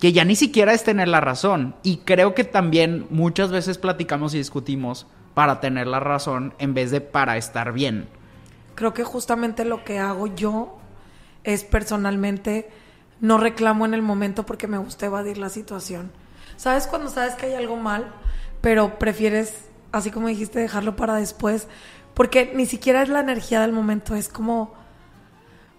que 0.00 0.12
ya 0.12 0.24
ni 0.24 0.34
siquiera 0.34 0.72
es 0.72 0.82
tener 0.82 1.06
la 1.06 1.20
razón. 1.20 1.76
Y 1.84 1.98
creo 1.98 2.34
que 2.34 2.42
también 2.42 3.06
muchas 3.08 3.52
veces 3.52 3.78
platicamos 3.78 4.34
y 4.34 4.38
discutimos 4.38 5.06
para 5.34 5.60
tener 5.60 5.86
la 5.86 6.00
razón 6.00 6.54
en 6.58 6.74
vez 6.74 6.90
de 6.90 7.00
para 7.00 7.36
estar 7.36 7.72
bien. 7.72 8.08
Creo 8.74 8.94
que 8.94 9.04
justamente 9.04 9.64
lo 9.64 9.84
que 9.84 10.00
hago 10.00 10.26
yo 10.26 10.80
es 11.44 11.64
personalmente 11.64 12.70
no 13.20 13.38
reclamo 13.38 13.84
en 13.84 13.94
el 13.94 14.02
momento 14.02 14.46
porque 14.46 14.66
me 14.66 14.78
gusta 14.78 15.06
evadir 15.06 15.38
la 15.38 15.50
situación. 15.50 16.10
¿Sabes 16.56 16.86
cuando 16.86 17.10
sabes 17.10 17.34
que 17.34 17.46
hay 17.46 17.54
algo 17.54 17.76
mal, 17.76 18.12
pero 18.60 18.98
prefieres, 18.98 19.66
así 19.92 20.10
como 20.10 20.28
dijiste, 20.28 20.58
dejarlo 20.58 20.96
para 20.96 21.14
después? 21.14 21.68
Porque 22.14 22.52
ni 22.54 22.66
siquiera 22.66 23.02
es 23.02 23.08
la 23.08 23.20
energía 23.20 23.60
del 23.60 23.72
momento, 23.72 24.14
es 24.14 24.28
como, 24.28 24.74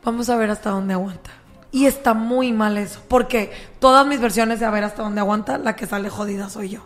vamos 0.04 0.30
a 0.30 0.38
ver 0.38 0.50
hasta 0.50 0.70
dónde 0.70 0.94
aguanta. 0.94 1.32
Y 1.72 1.86
está 1.86 2.14
muy 2.14 2.52
mal 2.52 2.78
eso, 2.78 3.02
porque 3.08 3.52
todas 3.80 4.06
mis 4.06 4.20
versiones 4.20 4.60
de 4.60 4.66
a 4.66 4.72
ver 4.72 4.84
hasta 4.84 5.04
dónde 5.04 5.22
aguanta, 5.22 5.58
la 5.58 5.76
que 5.76 5.88
sale 5.88 6.10
jodida 6.10 6.50
soy 6.50 6.70
yo. 6.70 6.82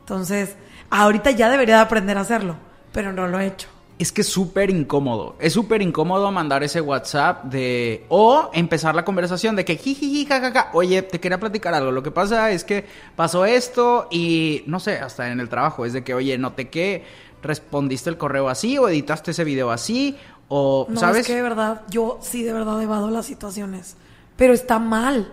Entonces, 0.00 0.56
ahorita 0.90 1.30
ya 1.30 1.48
debería 1.48 1.76
de 1.76 1.82
aprender 1.82 2.18
a 2.18 2.22
hacerlo, 2.22 2.56
pero 2.92 3.12
no 3.12 3.28
lo 3.28 3.38
he 3.38 3.46
hecho. 3.46 3.68
Es 3.98 4.12
que 4.12 4.20
es 4.20 4.28
súper 4.28 4.68
incómodo. 4.68 5.36
Es 5.38 5.54
súper 5.54 5.80
incómodo 5.80 6.30
mandar 6.30 6.62
ese 6.62 6.82
WhatsApp 6.82 7.44
de. 7.44 8.04
O 8.10 8.50
empezar 8.52 8.94
la 8.94 9.06
conversación 9.06 9.56
de 9.56 9.64
que 9.64 9.76
jiji, 9.76 10.26
jajaja. 10.26 10.68
Oye, 10.74 11.00
te 11.00 11.18
quería 11.18 11.40
platicar 11.40 11.72
algo. 11.72 11.90
Lo 11.92 12.02
que 12.02 12.10
pasa 12.10 12.50
es 12.50 12.62
que 12.62 12.84
pasó 13.16 13.46
esto 13.46 14.06
y 14.10 14.64
no 14.66 14.80
sé, 14.80 14.98
hasta 14.98 15.30
en 15.32 15.40
el 15.40 15.48
trabajo. 15.48 15.86
Es 15.86 15.94
de 15.94 16.04
que, 16.04 16.12
oye, 16.12 16.36
noté 16.36 16.68
que 16.68 17.04
respondiste 17.42 18.10
el 18.10 18.18
correo 18.18 18.48
así 18.50 18.76
o 18.76 18.88
editaste 18.88 19.30
ese 19.30 19.44
video 19.44 19.70
así. 19.70 20.16
O, 20.48 20.86
No, 20.90 21.00
¿sabes? 21.00 21.22
es 21.22 21.26
que 21.26 21.34
de 21.34 21.42
verdad, 21.42 21.82
yo 21.88 22.18
sí 22.20 22.42
de 22.42 22.52
verdad 22.52 22.80
evado 22.82 23.10
las 23.10 23.24
situaciones. 23.24 23.96
Pero 24.36 24.52
está 24.52 24.78
mal. 24.78 25.32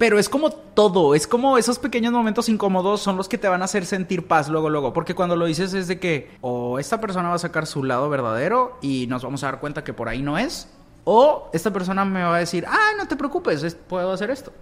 Pero 0.00 0.18
es 0.18 0.30
como 0.30 0.48
todo, 0.50 1.14
es 1.14 1.26
como 1.26 1.58
esos 1.58 1.78
pequeños 1.78 2.10
momentos 2.10 2.48
incómodos 2.48 3.02
son 3.02 3.18
los 3.18 3.28
que 3.28 3.36
te 3.36 3.48
van 3.48 3.60
a 3.60 3.66
hacer 3.66 3.84
sentir 3.84 4.26
paz 4.26 4.48
luego, 4.48 4.70
luego. 4.70 4.94
Porque 4.94 5.14
cuando 5.14 5.36
lo 5.36 5.44
dices 5.44 5.74
es 5.74 5.88
de 5.88 6.00
que 6.00 6.30
o 6.40 6.78
esta 6.78 7.02
persona 7.02 7.28
va 7.28 7.34
a 7.34 7.38
sacar 7.38 7.66
su 7.66 7.84
lado 7.84 8.08
verdadero 8.08 8.78
y 8.80 9.06
nos 9.08 9.22
vamos 9.22 9.42
a 9.44 9.48
dar 9.48 9.60
cuenta 9.60 9.84
que 9.84 9.92
por 9.92 10.08
ahí 10.08 10.22
no 10.22 10.38
es. 10.38 10.68
O 11.04 11.50
esta 11.52 11.70
persona 11.70 12.06
me 12.06 12.22
va 12.22 12.36
a 12.36 12.38
decir, 12.38 12.64
ah, 12.66 12.92
no 12.96 13.06
te 13.08 13.14
preocupes, 13.16 13.62
es- 13.62 13.74
puedo 13.74 14.10
hacer 14.10 14.30
esto. 14.30 14.54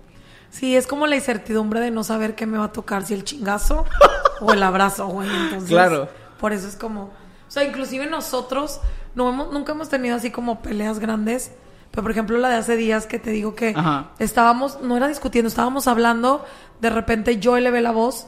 Sí, 0.51 0.74
es 0.77 0.88
como 0.88 1.07
la 1.07 1.14
incertidumbre 1.14 1.79
de 1.79 1.92
no 1.92 2.03
saber 2.03 2.35
qué 2.35 2.44
me 2.46 2.59
va 2.59 2.64
a 2.64 2.72
tocar, 2.72 3.07
si 3.07 3.14
el 3.14 3.22
chingazo 3.22 3.85
o 4.40 4.53
el 4.53 4.62
abrazo, 4.64 5.07
güey. 5.07 5.29
Entonces, 5.29 5.68
Claro. 5.70 6.09
Por 6.40 6.53
eso 6.53 6.66
es 6.66 6.74
como, 6.74 7.03
o 7.03 7.11
sea, 7.51 7.62
inclusive 7.62 8.07
nosotros 8.07 8.81
no 9.14 9.29
hemos, 9.29 9.53
nunca 9.53 9.70
hemos 9.70 9.88
tenido 9.88 10.16
así 10.16 10.33
como 10.33 10.62
peleas 10.62 10.98
grandes. 10.98 11.53
Pero 11.90 12.03
por 12.03 12.11
ejemplo 12.11 12.38
la 12.38 12.48
de 12.48 12.57
hace 12.57 12.77
días 12.77 13.07
que 13.07 13.18
te 13.18 13.31
digo 13.31 13.55
que 13.55 13.74
Ajá. 13.77 14.11
estábamos, 14.18 14.81
no 14.83 14.96
era 14.96 15.09
discutiendo, 15.09 15.48
estábamos 15.48 15.87
hablando, 15.87 16.44
de 16.81 16.90
repente 16.90 17.38
yo 17.38 17.57
elevé 17.57 17.81
la 17.81 17.92
voz 17.92 18.27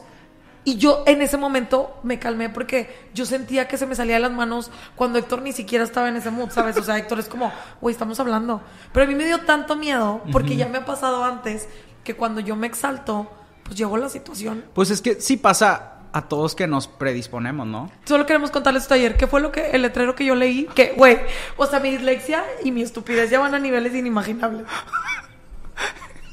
y 0.63 0.77
yo 0.77 1.03
en 1.07 1.21
ese 1.21 1.37
momento 1.37 1.97
me 2.03 2.19
calmé 2.19 2.49
porque 2.49 3.09
yo 3.13 3.25
sentía 3.25 3.67
que 3.67 3.77
se 3.77 3.87
me 3.87 3.95
salía 3.95 4.15
de 4.15 4.21
las 4.21 4.31
manos 4.31 4.69
cuando 4.95 5.17
Héctor 5.17 5.41
ni 5.41 5.53
siquiera 5.53 5.83
estaba 5.83 6.09
en 6.09 6.17
ese 6.17 6.29
mood, 6.29 6.51
¿sabes? 6.51 6.77
O 6.77 6.83
sea, 6.83 6.97
Héctor 6.97 7.19
es 7.19 7.27
como, 7.27 7.51
güey, 7.81 7.93
estamos 7.93 8.19
hablando. 8.19 8.61
Pero 8.93 9.05
a 9.05 9.09
mí 9.09 9.15
me 9.15 9.25
dio 9.25 9.39
tanto 9.39 9.75
miedo 9.75 10.21
porque 10.31 10.55
ya 10.55 10.67
me 10.67 10.77
ha 10.77 10.85
pasado 10.85 11.23
antes 11.23 11.67
que 12.03 12.15
cuando 12.15 12.41
yo 12.41 12.55
me 12.55 12.67
exalto, 12.67 13.31
pues 13.63 13.75
llegó 13.75 13.97
la 13.97 14.09
situación. 14.09 14.65
Pues 14.73 14.91
es 14.91 15.01
que 15.01 15.19
sí 15.19 15.37
pasa 15.37 15.90
a 16.13 16.23
todos 16.23 16.55
que 16.55 16.67
nos 16.67 16.87
predisponemos, 16.87 17.67
¿no? 17.67 17.91
Solo 18.05 18.25
queremos 18.25 18.51
contarles 18.51 18.83
esto 18.83 18.95
ayer. 18.95 19.17
¿Qué 19.17 19.27
fue 19.27 19.41
lo 19.41 19.51
que 19.51 19.71
el 19.71 19.81
letrero 19.81 20.15
que 20.15 20.25
yo 20.25 20.35
leí? 20.35 20.67
Que, 20.75 20.93
güey, 20.95 21.19
o 21.57 21.65
sea, 21.65 21.79
mi 21.79 21.91
dislexia 21.91 22.43
y 22.63 22.71
mi 22.71 22.81
estupidez 22.81 23.29
ya 23.29 23.39
van 23.39 23.55
a 23.55 23.59
niveles 23.59 23.95
inimaginables. 23.95 24.65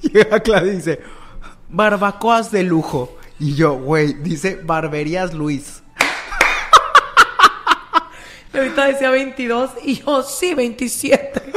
Llega 0.13 0.41
Claudia 0.41 0.73
y 0.73 0.77
dice, 0.77 1.01
barbacoas 1.69 2.51
de 2.51 2.65
lujo. 2.65 3.17
Y 3.39 3.55
yo, 3.55 3.75
güey, 3.75 4.15
dice 4.15 4.61
barberías 4.63 5.33
Luis. 5.33 5.83
Ahorita 8.53 8.87
decía 8.87 9.11
22 9.11 9.71
y 9.85 10.03
yo, 10.03 10.23
sí, 10.23 10.55
27. 10.55 11.53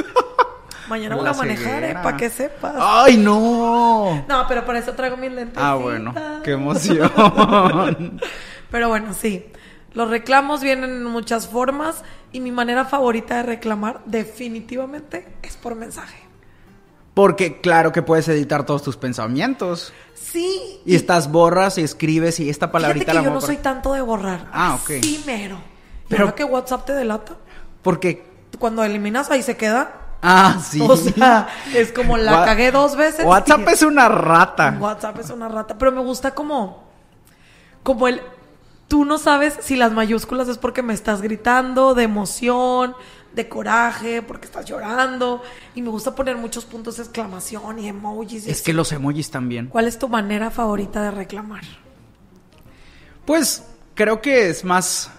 Mañana 0.91 1.15
voy 1.15 1.25
a 1.25 1.32
manejar, 1.32 1.84
¿eh? 1.86 1.93
Para 2.04 2.17
que 2.17 2.30
sepas. 2.30 2.75
¡Ay, 2.77 3.15
no! 3.15 4.25
No, 4.27 4.45
pero 4.49 4.65
por 4.65 4.75
eso 4.75 4.91
traigo 4.91 5.15
mis 5.15 5.32
lentes. 5.32 5.58
Ah, 5.58 5.75
bueno, 5.75 6.13
qué 6.43 6.51
emoción. 6.51 7.10
Pero 8.69 8.89
bueno, 8.89 9.13
sí. 9.13 9.45
Los 9.93 10.10
reclamos 10.10 10.60
vienen 10.60 10.89
en 10.89 11.06
muchas 11.06 11.47
formas 11.47 12.04
y 12.34 12.41
mi 12.41 12.51
manera 12.51 12.84
favorita 12.84 13.38
de 13.38 13.43
reclamar 13.43 14.01
definitivamente 14.06 15.30
es 15.41 15.56
por 15.56 15.75
mensaje. 15.75 16.17
Porque 17.13 17.62
claro 17.62 17.93
que 17.93 18.01
puedes 18.01 18.27
editar 18.27 18.65
todos 18.65 18.84
tus 18.84 18.97
pensamientos. 18.97 19.93
Sí. 20.13 20.82
Y 20.86 20.95
estás 20.95 21.32
borras 21.32 21.77
y 21.77 21.84
escribes 21.84 22.41
y 22.41 22.49
esta 22.49 22.69
palabrita 22.69 23.13
que 23.13 23.13
la 23.13 23.23
yo 23.23 23.32
no 23.32 23.39
soy 23.39 23.58
tanto 23.58 23.93
de 23.93 24.01
borrar. 24.01 24.49
Ah, 24.51 24.75
ok. 24.75 24.91
Sí, 25.01 25.23
mero. 25.25 25.58
Pero 26.10 26.36
que 26.36 26.43
WhatsApp 26.43 26.86
te 26.86 26.93
delata. 26.93 27.38
Porque... 27.82 28.30
Cuando 28.60 28.84
eliminas 28.84 29.32
ahí 29.32 29.41
se 29.41 29.56
queda. 29.56 30.00
Ah, 30.21 30.60
sí. 30.63 30.79
O 30.81 30.95
sea, 30.95 31.47
es 31.73 31.91
como 31.91 32.15
la 32.17 32.31
Wa- 32.39 32.45
cagué 32.45 32.71
dos 32.71 32.95
veces. 32.95 33.25
WhatsApp 33.25 33.62
y- 33.67 33.71
es 33.73 33.81
una 33.81 34.07
rata. 34.07 34.77
WhatsApp 34.79 35.19
es 35.19 35.29
una 35.31 35.47
rata. 35.47 35.77
Pero 35.77 35.91
me 35.91 36.01
gusta 36.01 36.36
como. 36.36 36.84
Como 37.84 38.07
el. 38.07 38.21
Tú 38.88 39.05
no 39.05 39.17
sabes 39.17 39.57
si 39.62 39.75
las 39.77 39.93
mayúsculas 39.93 40.47
es 40.49 40.57
porque 40.57 40.84
me 40.84 40.93
estás 40.93 41.21
gritando, 41.21 41.95
de 41.95 42.03
emoción, 42.03 42.93
de 43.34 43.47
coraje, 43.47 44.21
porque 44.21 44.45
estás 44.45 44.65
llorando. 44.65 45.41
Y 45.75 45.81
me 45.81 45.89
gusta 45.89 46.13
poner 46.13 46.36
muchos 46.38 46.65
puntos 46.65 46.97
de 46.97 47.03
exclamación 47.03 47.79
y 47.79 47.88
emojis. 47.88 48.45
y 48.47 48.51
Es 48.51 48.62
que 48.62 48.73
los 48.73 48.91
emojis 48.91 49.31
también. 49.31 49.67
¿Cuál 49.67 49.88
es 49.88 49.97
tu 49.97 50.07
manera 50.10 50.51
favorita 50.51 51.01
de 51.03 51.12
reclamar? 51.12 51.62
Pues 53.25 53.63
creo 53.95 54.21
que 54.21 54.49
es 54.49 54.63
más... 54.63 55.10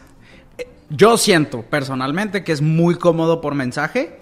eh, 0.59 0.69
Yo 0.91 1.17
siento 1.17 1.63
personalmente 1.63 2.45
que 2.45 2.53
es 2.53 2.61
muy 2.61 2.97
cómodo 2.97 3.41
por 3.41 3.55
mensaje. 3.55 4.21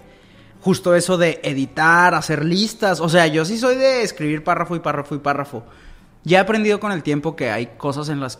Justo 0.61 0.95
eso 0.95 1.17
de 1.17 1.39
editar, 1.43 2.13
hacer 2.13 2.45
listas. 2.45 2.99
O 2.99 3.09
sea, 3.09 3.27
yo 3.27 3.45
sí 3.45 3.57
soy 3.57 3.75
de 3.75 4.03
escribir 4.03 4.43
párrafo 4.43 4.75
y 4.75 4.79
párrafo 4.79 5.15
y 5.15 5.19
párrafo. 5.19 5.63
Ya 6.23 6.37
he 6.37 6.41
aprendido 6.41 6.79
con 6.79 6.91
el 6.91 7.01
tiempo 7.01 7.35
que 7.35 7.49
hay 7.49 7.67
cosas 7.77 8.09
en 8.09 8.19
las 8.19 8.39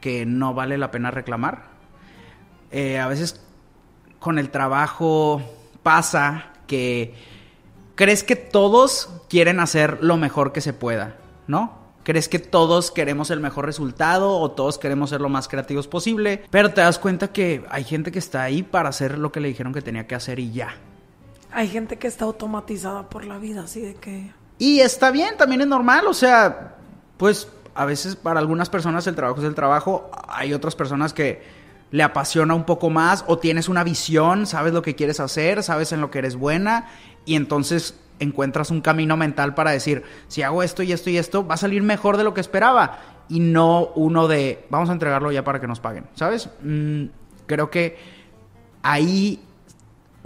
que 0.00 0.26
no 0.26 0.52
vale 0.52 0.76
la 0.76 0.90
pena 0.90 1.10
reclamar. 1.10 1.64
Eh, 2.70 2.98
a 2.98 3.08
veces 3.08 3.40
con 4.18 4.38
el 4.38 4.50
trabajo 4.50 5.42
pasa 5.82 6.52
que 6.66 7.14
crees 7.94 8.22
que 8.22 8.36
todos 8.36 9.08
quieren 9.28 9.60
hacer 9.60 9.98
lo 10.02 10.16
mejor 10.16 10.52
que 10.52 10.60
se 10.60 10.72
pueda, 10.72 11.16
¿no? 11.46 11.86
Crees 12.02 12.28
que 12.28 12.38
todos 12.38 12.90
queremos 12.90 13.30
el 13.30 13.40
mejor 13.40 13.66
resultado 13.66 14.38
o 14.38 14.50
todos 14.50 14.78
queremos 14.78 15.10
ser 15.10 15.20
lo 15.20 15.28
más 15.28 15.48
creativos 15.48 15.88
posible, 15.88 16.44
pero 16.50 16.72
te 16.72 16.82
das 16.82 16.98
cuenta 16.98 17.32
que 17.32 17.64
hay 17.70 17.84
gente 17.84 18.12
que 18.12 18.18
está 18.18 18.42
ahí 18.42 18.62
para 18.62 18.90
hacer 18.90 19.18
lo 19.18 19.32
que 19.32 19.40
le 19.40 19.48
dijeron 19.48 19.72
que 19.72 19.82
tenía 19.82 20.06
que 20.06 20.14
hacer 20.14 20.38
y 20.38 20.52
ya. 20.52 20.76
Hay 21.56 21.68
gente 21.68 21.96
que 21.96 22.06
está 22.06 22.26
automatizada 22.26 23.08
por 23.08 23.24
la 23.24 23.38
vida, 23.38 23.62
así 23.62 23.80
de 23.80 23.94
que. 23.94 24.30
Y 24.58 24.80
está 24.80 25.10
bien, 25.10 25.38
también 25.38 25.62
es 25.62 25.66
normal, 25.66 26.06
o 26.06 26.12
sea, 26.12 26.76
pues 27.16 27.48
a 27.74 27.86
veces 27.86 28.14
para 28.14 28.40
algunas 28.40 28.68
personas 28.68 29.06
el 29.06 29.14
trabajo 29.14 29.40
es 29.40 29.46
el 29.46 29.54
trabajo, 29.54 30.10
hay 30.28 30.52
otras 30.52 30.76
personas 30.76 31.14
que 31.14 31.42
le 31.90 32.02
apasiona 32.02 32.54
un 32.54 32.64
poco 32.64 32.90
más 32.90 33.24
o 33.26 33.38
tienes 33.38 33.70
una 33.70 33.84
visión, 33.84 34.44
sabes 34.44 34.74
lo 34.74 34.82
que 34.82 34.94
quieres 34.94 35.18
hacer, 35.18 35.62
sabes 35.62 35.92
en 35.92 36.02
lo 36.02 36.10
que 36.10 36.18
eres 36.18 36.36
buena 36.36 36.90
y 37.24 37.36
entonces 37.36 37.98
encuentras 38.18 38.70
un 38.70 38.82
camino 38.82 39.16
mental 39.16 39.54
para 39.54 39.70
decir, 39.70 40.02
si 40.28 40.42
hago 40.42 40.62
esto 40.62 40.82
y 40.82 40.92
esto 40.92 41.08
y 41.08 41.16
esto, 41.16 41.46
va 41.46 41.54
a 41.54 41.58
salir 41.58 41.82
mejor 41.82 42.18
de 42.18 42.24
lo 42.24 42.34
que 42.34 42.42
esperaba 42.42 42.98
y 43.30 43.40
no 43.40 43.92
uno 43.94 44.28
de, 44.28 44.66
vamos 44.68 44.90
a 44.90 44.92
entregarlo 44.92 45.32
ya 45.32 45.42
para 45.42 45.58
que 45.58 45.66
nos 45.66 45.80
paguen, 45.80 46.04
¿sabes? 46.16 46.50
Mm, 46.62 47.06
creo 47.46 47.70
que 47.70 47.96
ahí 48.82 49.45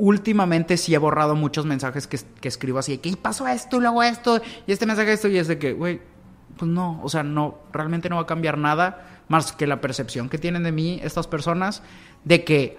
últimamente 0.00 0.78
sí 0.78 0.94
he 0.94 0.98
borrado 0.98 1.34
muchos 1.36 1.66
mensajes 1.66 2.06
que, 2.06 2.18
que 2.40 2.48
escribo 2.48 2.78
así, 2.78 2.96
que 2.98 3.10
"Y 3.10 3.16
pasó 3.16 3.46
esto 3.46 3.76
y 3.76 3.80
luego 3.80 4.02
esto, 4.02 4.40
y 4.66 4.72
este 4.72 4.86
mensaje 4.86 5.12
esto, 5.12 5.28
y 5.28 5.36
es 5.36 5.46
de 5.46 5.58
que, 5.58 5.74
güey, 5.74 6.00
pues 6.56 6.70
no, 6.70 7.00
o 7.02 7.08
sea, 7.10 7.22
no, 7.22 7.58
realmente 7.72 8.08
no 8.08 8.16
va 8.16 8.22
a 8.22 8.26
cambiar 8.26 8.56
nada 8.56 9.22
más 9.28 9.52
que 9.52 9.66
la 9.66 9.80
percepción 9.80 10.28
que 10.30 10.38
tienen 10.38 10.62
de 10.62 10.72
mí 10.72 11.00
estas 11.02 11.26
personas, 11.26 11.82
de 12.24 12.44
que, 12.44 12.78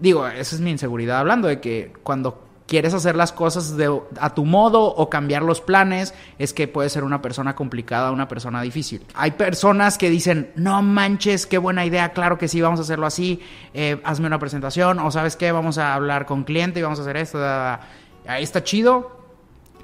digo, 0.00 0.26
esa 0.26 0.56
es 0.56 0.60
mi 0.60 0.70
inseguridad 0.70 1.18
hablando, 1.18 1.46
de 1.46 1.60
que 1.60 1.92
cuando 2.02 2.44
quieres 2.70 2.94
hacer 2.94 3.16
las 3.16 3.32
cosas 3.32 3.74
a 4.20 4.32
tu 4.32 4.44
modo 4.44 4.84
o 4.84 5.10
cambiar 5.10 5.42
los 5.42 5.60
planes, 5.60 6.14
es 6.38 6.54
que 6.54 6.68
puedes 6.68 6.92
ser 6.92 7.02
una 7.02 7.20
persona 7.20 7.56
complicada, 7.56 8.12
una 8.12 8.28
persona 8.28 8.62
difícil. 8.62 9.04
Hay 9.14 9.32
personas 9.32 9.98
que 9.98 10.08
dicen, 10.08 10.52
no 10.54 10.80
manches, 10.80 11.46
qué 11.46 11.58
buena 11.58 11.84
idea, 11.84 12.12
claro 12.12 12.38
que 12.38 12.46
sí, 12.46 12.60
vamos 12.60 12.78
a 12.78 12.82
hacerlo 12.82 13.06
así, 13.06 13.40
eh, 13.74 14.00
hazme 14.04 14.28
una 14.28 14.38
presentación, 14.38 15.00
o 15.00 15.10
sabes 15.10 15.34
qué, 15.34 15.50
vamos 15.50 15.78
a 15.78 15.94
hablar 15.94 16.26
con 16.26 16.44
cliente 16.44 16.78
y 16.78 16.84
vamos 16.84 17.00
a 17.00 17.02
hacer 17.02 17.16
esto, 17.16 17.40
da". 17.40 17.80
ahí 18.24 18.44
está 18.44 18.62
chido, 18.62 19.18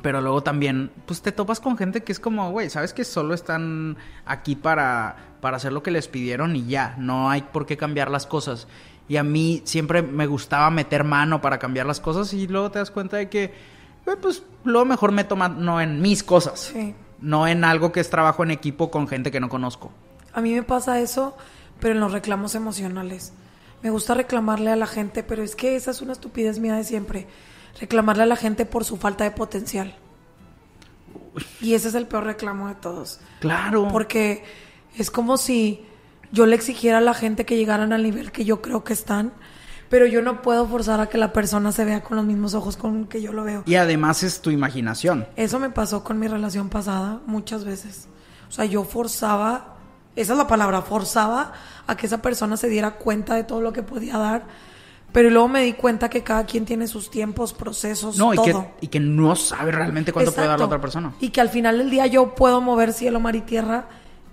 pero 0.00 0.20
luego 0.20 0.44
también, 0.44 0.92
pues 1.06 1.22
te 1.22 1.32
topas 1.32 1.58
con 1.58 1.76
gente 1.76 2.04
que 2.04 2.12
es 2.12 2.20
como, 2.20 2.52
güey, 2.52 2.70
¿sabes 2.70 2.94
que 2.94 3.02
solo 3.02 3.34
están 3.34 3.96
aquí 4.26 4.54
para, 4.54 5.16
para 5.40 5.56
hacer 5.56 5.72
lo 5.72 5.82
que 5.82 5.90
les 5.90 6.06
pidieron 6.06 6.54
y 6.54 6.66
ya? 6.66 6.94
No 6.98 7.30
hay 7.30 7.42
por 7.42 7.66
qué 7.66 7.76
cambiar 7.76 8.12
las 8.12 8.28
cosas. 8.28 8.68
Y 9.08 9.16
a 9.16 9.22
mí 9.22 9.62
siempre 9.64 10.02
me 10.02 10.26
gustaba 10.26 10.70
meter 10.70 11.04
mano 11.04 11.40
para 11.40 11.58
cambiar 11.58 11.86
las 11.86 12.00
cosas 12.00 12.32
y 12.32 12.46
luego 12.48 12.70
te 12.70 12.78
das 12.80 12.90
cuenta 12.90 13.16
de 13.16 13.28
que, 13.28 13.54
güey, 14.04 14.16
pues 14.20 14.42
luego 14.64 14.84
mejor 14.84 15.12
me 15.12 15.24
toman 15.24 15.64
no 15.64 15.80
en 15.80 16.00
mis 16.00 16.22
cosas, 16.24 16.72
Sí. 16.72 16.94
no 17.20 17.46
en 17.46 17.62
algo 17.64 17.92
que 17.92 18.00
es 18.00 18.10
trabajo 18.10 18.42
en 18.42 18.50
equipo 18.50 18.90
con 18.90 19.06
gente 19.06 19.30
que 19.30 19.38
no 19.40 19.48
conozco. 19.48 19.92
A 20.32 20.40
mí 20.40 20.52
me 20.54 20.62
pasa 20.64 21.00
eso, 21.00 21.36
pero 21.80 21.94
en 21.94 22.00
los 22.00 22.12
reclamos 22.12 22.54
emocionales. 22.56 23.32
Me 23.82 23.90
gusta 23.90 24.14
reclamarle 24.14 24.70
a 24.70 24.76
la 24.76 24.86
gente, 24.86 25.22
pero 25.22 25.42
es 25.44 25.54
que 25.54 25.76
esa 25.76 25.92
es 25.92 26.02
una 26.02 26.12
estupidez 26.12 26.58
mía 26.58 26.74
de 26.74 26.82
siempre. 26.82 27.26
Reclamarle 27.80 28.24
a 28.24 28.26
la 28.26 28.36
gente 28.36 28.66
por 28.66 28.84
su 28.84 28.96
falta 28.96 29.22
de 29.24 29.30
potencial. 29.30 29.94
Y 31.60 31.74
ese 31.74 31.88
es 31.88 31.94
el 31.94 32.06
peor 32.06 32.24
reclamo 32.24 32.68
de 32.68 32.74
todos. 32.74 33.20
Claro. 33.40 33.88
Porque 33.92 34.44
es 34.96 35.10
como 35.10 35.36
si 35.36 35.84
yo 36.32 36.46
le 36.46 36.56
exigiera 36.56 36.98
a 36.98 37.00
la 37.00 37.14
gente 37.14 37.44
que 37.44 37.56
llegaran 37.56 37.92
al 37.92 38.02
nivel 38.02 38.32
que 38.32 38.44
yo 38.44 38.60
creo 38.62 38.84
que 38.84 38.92
están, 38.92 39.32
pero 39.88 40.06
yo 40.06 40.20
no 40.22 40.42
puedo 40.42 40.66
forzar 40.66 41.00
a 41.00 41.06
que 41.08 41.16
la 41.18 41.32
persona 41.32 41.70
se 41.72 41.84
vea 41.84 42.02
con 42.02 42.16
los 42.16 42.26
mismos 42.26 42.54
ojos 42.54 42.76
con 42.76 43.06
que 43.06 43.22
yo 43.22 43.32
lo 43.32 43.44
veo. 43.44 43.62
Y 43.66 43.76
además 43.76 44.22
es 44.22 44.40
tu 44.40 44.50
imaginación. 44.50 45.26
Eso 45.36 45.58
me 45.60 45.70
pasó 45.70 46.02
con 46.02 46.18
mi 46.18 46.26
relación 46.28 46.68
pasada 46.68 47.20
muchas 47.26 47.64
veces. 47.64 48.08
O 48.48 48.52
sea, 48.52 48.64
yo 48.64 48.82
forzaba, 48.84 49.76
esa 50.16 50.32
es 50.32 50.38
la 50.38 50.46
palabra, 50.46 50.82
forzaba 50.82 51.52
a 51.86 51.96
que 51.96 52.06
esa 52.06 52.20
persona 52.20 52.56
se 52.56 52.68
diera 52.68 52.92
cuenta 52.96 53.34
de 53.34 53.44
todo 53.44 53.60
lo 53.60 53.72
que 53.72 53.82
podía 53.82 54.18
dar. 54.18 54.44
Pero 55.12 55.30
luego 55.30 55.48
me 55.48 55.62
di 55.62 55.72
cuenta 55.72 56.10
que 56.10 56.22
cada 56.24 56.44
quien 56.44 56.64
tiene 56.64 56.88
sus 56.88 57.08
tiempos, 57.10 57.52
procesos, 57.54 58.18
No, 58.18 58.34
y 58.34 58.38
que, 58.38 58.50
todo. 58.52 58.66
y 58.80 58.88
que 58.88 59.00
no 59.00 59.34
sabe 59.36 59.70
realmente 59.72 60.12
cuánto 60.12 60.32
puede 60.32 60.48
dar 60.48 60.58
la 60.58 60.64
Exacto. 60.64 60.74
otra 60.76 60.80
persona. 60.80 61.14
Y 61.20 61.30
que 61.30 61.40
al 61.40 61.48
final 61.48 61.78
del 61.78 61.90
día 61.90 62.06
yo 62.06 62.34
puedo 62.34 62.60
mover 62.60 62.92
cielo, 62.92 63.20
mar 63.20 63.36
y 63.36 63.40
tierra. 63.42 63.86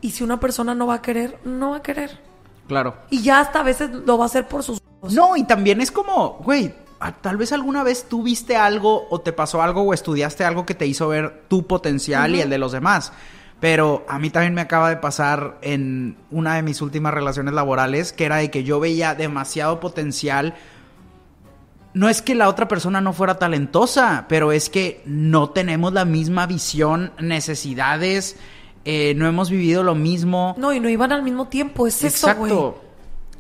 Y 0.03 0.11
si 0.11 0.21
una 0.23 0.37
persona 0.37 0.75
no 0.75 0.85
va 0.85 0.95
a 0.95 1.01
querer, 1.01 1.39
no 1.45 1.71
va 1.71 1.77
a 1.77 1.81
querer. 1.81 2.19
Claro. 2.67 2.95
Y 3.09 3.21
ya 3.21 3.39
hasta 3.39 3.61
a 3.61 3.63
veces 3.63 3.89
lo 3.89 4.17
va 4.17 4.25
a 4.25 4.27
hacer 4.27 4.49
por 4.49 4.61
sus. 4.61 4.81
No, 5.09 5.37
y 5.37 5.45
también 5.45 5.79
es 5.79 5.91
como, 5.91 6.39
güey, 6.43 6.75
tal 7.21 7.37
vez 7.37 7.53
alguna 7.53 7.83
vez 7.83 8.07
tú 8.09 8.21
viste 8.21 8.57
algo 8.57 9.07
o 9.09 9.21
te 9.21 9.31
pasó 9.31 9.61
algo 9.61 9.81
o 9.81 9.93
estudiaste 9.93 10.43
algo 10.43 10.65
que 10.65 10.75
te 10.75 10.85
hizo 10.85 11.07
ver 11.07 11.45
tu 11.47 11.65
potencial 11.67 12.35
y 12.35 12.41
el 12.41 12.49
de 12.49 12.57
los 12.57 12.73
demás. 12.73 13.13
Pero 13.61 14.05
a 14.09 14.19
mí 14.19 14.29
también 14.29 14.53
me 14.53 14.59
acaba 14.59 14.89
de 14.89 14.97
pasar 14.97 15.57
en 15.61 16.17
una 16.31 16.55
de 16.55 16.63
mis 16.63 16.81
últimas 16.81 17.13
relaciones 17.13 17.53
laborales, 17.53 18.11
que 18.11 18.25
era 18.25 18.37
de 18.37 18.51
que 18.51 18.65
yo 18.65 18.81
veía 18.81 19.15
demasiado 19.15 19.79
potencial. 19.79 20.53
No 21.93 22.09
es 22.09 22.21
que 22.21 22.35
la 22.35 22.49
otra 22.49 22.67
persona 22.67 22.99
no 22.99 23.13
fuera 23.13 23.39
talentosa, 23.39 24.25
pero 24.27 24.51
es 24.51 24.69
que 24.69 25.01
no 25.05 25.51
tenemos 25.51 25.93
la 25.93 26.03
misma 26.03 26.45
visión, 26.45 27.13
necesidades, 27.19 28.35
eh, 28.85 29.13
no 29.15 29.27
hemos 29.27 29.49
vivido 29.49 29.83
lo 29.83 29.95
mismo. 29.95 30.55
No, 30.57 30.73
y 30.73 30.79
no 30.79 30.89
iban 30.89 31.11
al 31.11 31.23
mismo 31.23 31.47
tiempo. 31.47 31.87
Es 31.87 32.03
eso, 32.03 32.33
güey. 32.35 32.51
Exacto. 32.51 32.81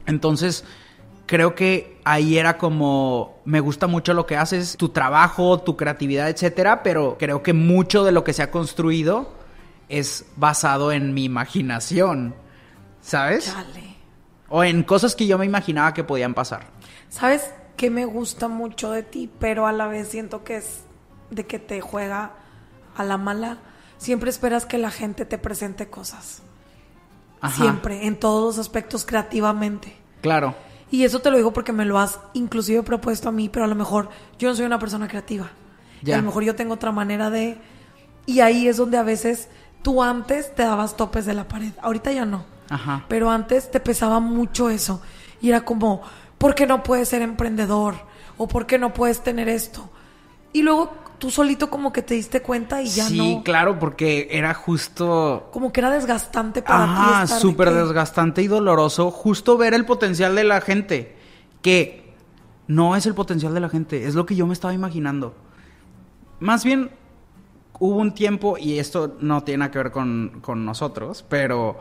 Entonces, 0.05 0.65
creo 1.25 1.55
que 1.55 1.99
ahí 2.03 2.37
era 2.37 2.57
como, 2.57 3.41
me 3.45 3.59
gusta 3.59 3.87
mucho 3.87 4.13
lo 4.13 4.25
que 4.25 4.37
haces, 4.37 4.77
tu 4.77 4.89
trabajo, 4.89 5.59
tu 5.59 5.77
creatividad, 5.77 6.29
etcétera, 6.29 6.83
pero 6.83 7.17
creo 7.17 7.43
que 7.43 7.53
mucho 7.53 8.03
de 8.03 8.11
lo 8.11 8.23
que 8.23 8.33
se 8.33 8.43
ha 8.43 8.51
construido 8.51 9.31
es 9.89 10.25
basado 10.35 10.91
en 10.91 11.13
mi 11.13 11.23
imaginación, 11.23 12.35
¿sabes? 13.01 13.45
Chale. 13.45 13.95
O 14.49 14.63
en 14.63 14.83
cosas 14.83 15.15
que 15.15 15.25
yo 15.25 15.37
me 15.37 15.45
imaginaba 15.45 15.93
que 15.93 16.03
podían 16.03 16.33
pasar. 16.33 16.67
¿Sabes 17.09 17.51
qué 17.77 17.89
me 17.89 18.05
gusta 18.05 18.47
mucho 18.47 18.91
de 18.91 19.03
ti? 19.03 19.29
Pero 19.39 19.65
a 19.65 19.71
la 19.71 19.87
vez 19.87 20.09
siento 20.09 20.43
que 20.43 20.57
es 20.57 20.83
de 21.31 21.45
que 21.45 21.59
te 21.59 21.81
juega 21.81 22.33
a 22.95 23.03
la 23.03 23.17
mala. 23.17 23.57
Siempre 24.03 24.29
esperas 24.29 24.65
que 24.65 24.77
la 24.77 24.91
gente 24.91 25.23
te 25.23 25.37
presente 25.37 25.87
cosas. 25.89 26.41
Ajá. 27.39 27.55
Siempre, 27.63 28.05
en 28.05 28.19
todos 28.19 28.43
los 28.43 28.57
aspectos 28.57 29.05
creativamente. 29.05 29.95
Claro. 30.21 30.55
Y 30.91 31.05
eso 31.05 31.21
te 31.21 31.31
lo 31.31 31.37
digo 31.37 31.53
porque 31.53 31.71
me 31.71 31.85
lo 31.85 31.97
has 31.99 32.19
inclusive 32.33 32.83
propuesto 32.83 33.29
a 33.29 33.31
mí, 33.31 33.47
pero 33.47 33.63
a 33.63 33.67
lo 33.69 33.75
mejor 33.75 34.09
yo 34.37 34.49
no 34.49 34.55
soy 34.55 34.65
una 34.65 34.77
persona 34.77 35.07
creativa. 35.07 35.51
Y 36.01 36.07
Ya. 36.07 36.15
a 36.15 36.17
lo 36.17 36.25
mejor 36.25 36.43
yo 36.43 36.53
tengo 36.53 36.73
otra 36.73 36.91
manera 36.91 37.29
de... 37.29 37.57
Y 38.25 38.41
ahí 38.41 38.67
es 38.67 38.75
donde 38.75 38.97
a 38.97 39.03
veces 39.03 39.47
tú 39.83 40.03
antes 40.03 40.53
te 40.53 40.63
dabas 40.63 40.97
topes 40.97 41.25
de 41.25 41.33
la 41.33 41.47
pared. 41.47 41.71
Ahorita 41.81 42.11
ya 42.11 42.25
no. 42.25 42.43
Ajá. 42.69 43.05
Pero 43.07 43.31
antes 43.31 43.71
te 43.71 43.79
pesaba 43.79 44.19
mucho 44.19 44.69
eso. 44.69 45.01
Y 45.41 45.47
era 45.47 45.61
como, 45.61 46.01
¿por 46.37 46.55
qué 46.55 46.67
no 46.67 46.83
puedes 46.83 47.07
ser 47.07 47.21
emprendedor? 47.21 47.95
¿O 48.37 48.49
por 48.49 48.65
qué 48.65 48.77
no 48.77 48.93
puedes 48.93 49.23
tener 49.23 49.47
esto? 49.47 49.89
Y 50.51 50.61
luego 50.61 50.93
tú 51.23 51.31
solito 51.31 51.69
como 51.69 51.93
que 51.93 52.01
te 52.01 52.15
diste 52.15 52.41
cuenta 52.41 52.81
y 52.81 52.87
ya 52.87 53.07
sí, 53.07 53.35
no. 53.35 53.43
claro, 53.43 53.79
porque 53.79 54.27
era 54.29 54.53
justo 54.53 55.47
Como 55.53 55.71
que 55.71 55.79
era 55.79 55.89
desgastante 55.89 56.61
para 56.61 56.83
ti. 56.83 56.91
Ajá, 56.91 57.23
estar 57.23 57.37
de 57.37 57.41
súper 57.41 57.69
que- 57.69 57.73
desgastante 57.75 58.41
y 58.41 58.47
doloroso 58.47 59.09
justo 59.09 59.57
ver 59.57 59.73
el 59.73 59.85
potencial 59.85 60.35
de 60.35 60.43
la 60.43 60.59
gente. 60.59 61.15
Que 61.61 62.13
no 62.67 62.97
es 62.97 63.05
el 63.05 63.13
potencial 63.13 63.53
de 63.53 63.61
la 63.61 63.69
gente, 63.69 64.05
es 64.05 64.15
lo 64.15 64.25
que 64.25 64.35
yo 64.35 64.45
me 64.45 64.51
estaba 64.51 64.73
imaginando. 64.73 65.33
Más 66.41 66.65
bien, 66.65 66.91
hubo 67.79 67.95
un 67.95 68.13
tiempo, 68.13 68.57
y 68.57 68.77
esto 68.79 69.15
no 69.21 69.43
tiene 69.45 69.59
nada 69.59 69.71
que 69.71 69.77
ver 69.77 69.91
con, 69.91 70.39
con 70.41 70.65
nosotros, 70.65 71.23
pero 71.29 71.77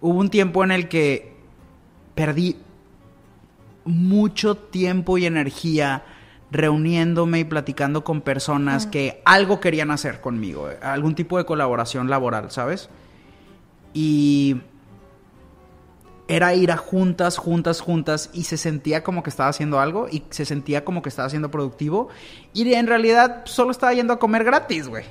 hubo 0.00 0.18
un 0.18 0.30
tiempo 0.30 0.64
en 0.64 0.72
el 0.72 0.88
que 0.88 1.36
perdí 2.16 2.56
mucho 3.84 4.56
tiempo 4.56 5.16
y 5.16 5.26
energía 5.26 6.02
reuniéndome 6.52 7.40
y 7.40 7.44
platicando 7.44 8.04
con 8.04 8.20
personas 8.20 8.86
que 8.86 9.22
algo 9.24 9.58
querían 9.58 9.90
hacer 9.90 10.20
conmigo, 10.20 10.70
eh, 10.70 10.78
algún 10.82 11.14
tipo 11.14 11.38
de 11.38 11.46
colaboración 11.46 12.10
laboral, 12.10 12.50
¿sabes? 12.50 12.90
Y 13.94 14.60
era 16.28 16.54
ir 16.54 16.70
a 16.70 16.76
juntas, 16.76 17.38
juntas, 17.38 17.80
juntas 17.80 18.30
y 18.34 18.44
se 18.44 18.58
sentía 18.58 19.02
como 19.02 19.22
que 19.22 19.30
estaba 19.30 19.48
haciendo 19.48 19.80
algo 19.80 20.08
y 20.10 20.24
se 20.30 20.44
sentía 20.44 20.84
como 20.84 21.02
que 21.02 21.08
estaba 21.08 21.28
siendo 21.30 21.50
productivo 21.50 22.08
y 22.52 22.72
en 22.74 22.86
realidad 22.86 23.42
solo 23.44 23.70
estaba 23.70 23.94
yendo 23.94 24.12
a 24.12 24.18
comer 24.18 24.44
gratis, 24.44 24.88
güey. 24.88 25.04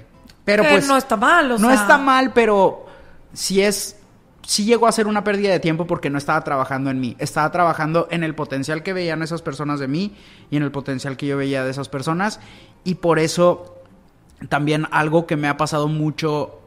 Pero 0.45 0.63
Que 0.63 0.69
pues 0.69 0.87
no 0.87 0.95
está 0.95 1.17
mal, 1.17 1.51
o 1.51 1.57
no 1.57 1.67
sea. 1.69 1.73
está 1.75 1.97
mal, 1.97 2.33
pero 2.33 2.85
sí 3.33 3.61
es 3.61 3.97
sí 4.43 4.65
llegó 4.65 4.87
a 4.87 4.91
ser 4.91 5.07
una 5.07 5.23
pérdida 5.23 5.51
de 5.51 5.59
tiempo 5.59 5.87
porque 5.87 6.09
no 6.09 6.17
estaba 6.17 6.43
trabajando 6.43 6.89
en 6.89 6.99
mí, 6.99 7.15
estaba 7.19 7.51
trabajando 7.51 8.07
en 8.11 8.23
el 8.23 8.35
potencial 8.35 8.83
que 8.83 8.93
veían 8.93 9.21
esas 9.21 9.41
personas 9.41 9.79
de 9.79 9.87
mí 9.87 10.15
y 10.49 10.57
en 10.57 10.63
el 10.63 10.71
potencial 10.71 11.17
que 11.17 11.27
yo 11.27 11.37
veía 11.37 11.63
de 11.63 11.71
esas 11.71 11.89
personas 11.89 12.39
y 12.83 12.95
por 12.95 13.19
eso 13.19 13.77
también 14.49 14.87
algo 14.91 15.27
que 15.27 15.37
me 15.37 15.47
ha 15.47 15.57
pasado 15.57 15.87
mucho 15.87 16.59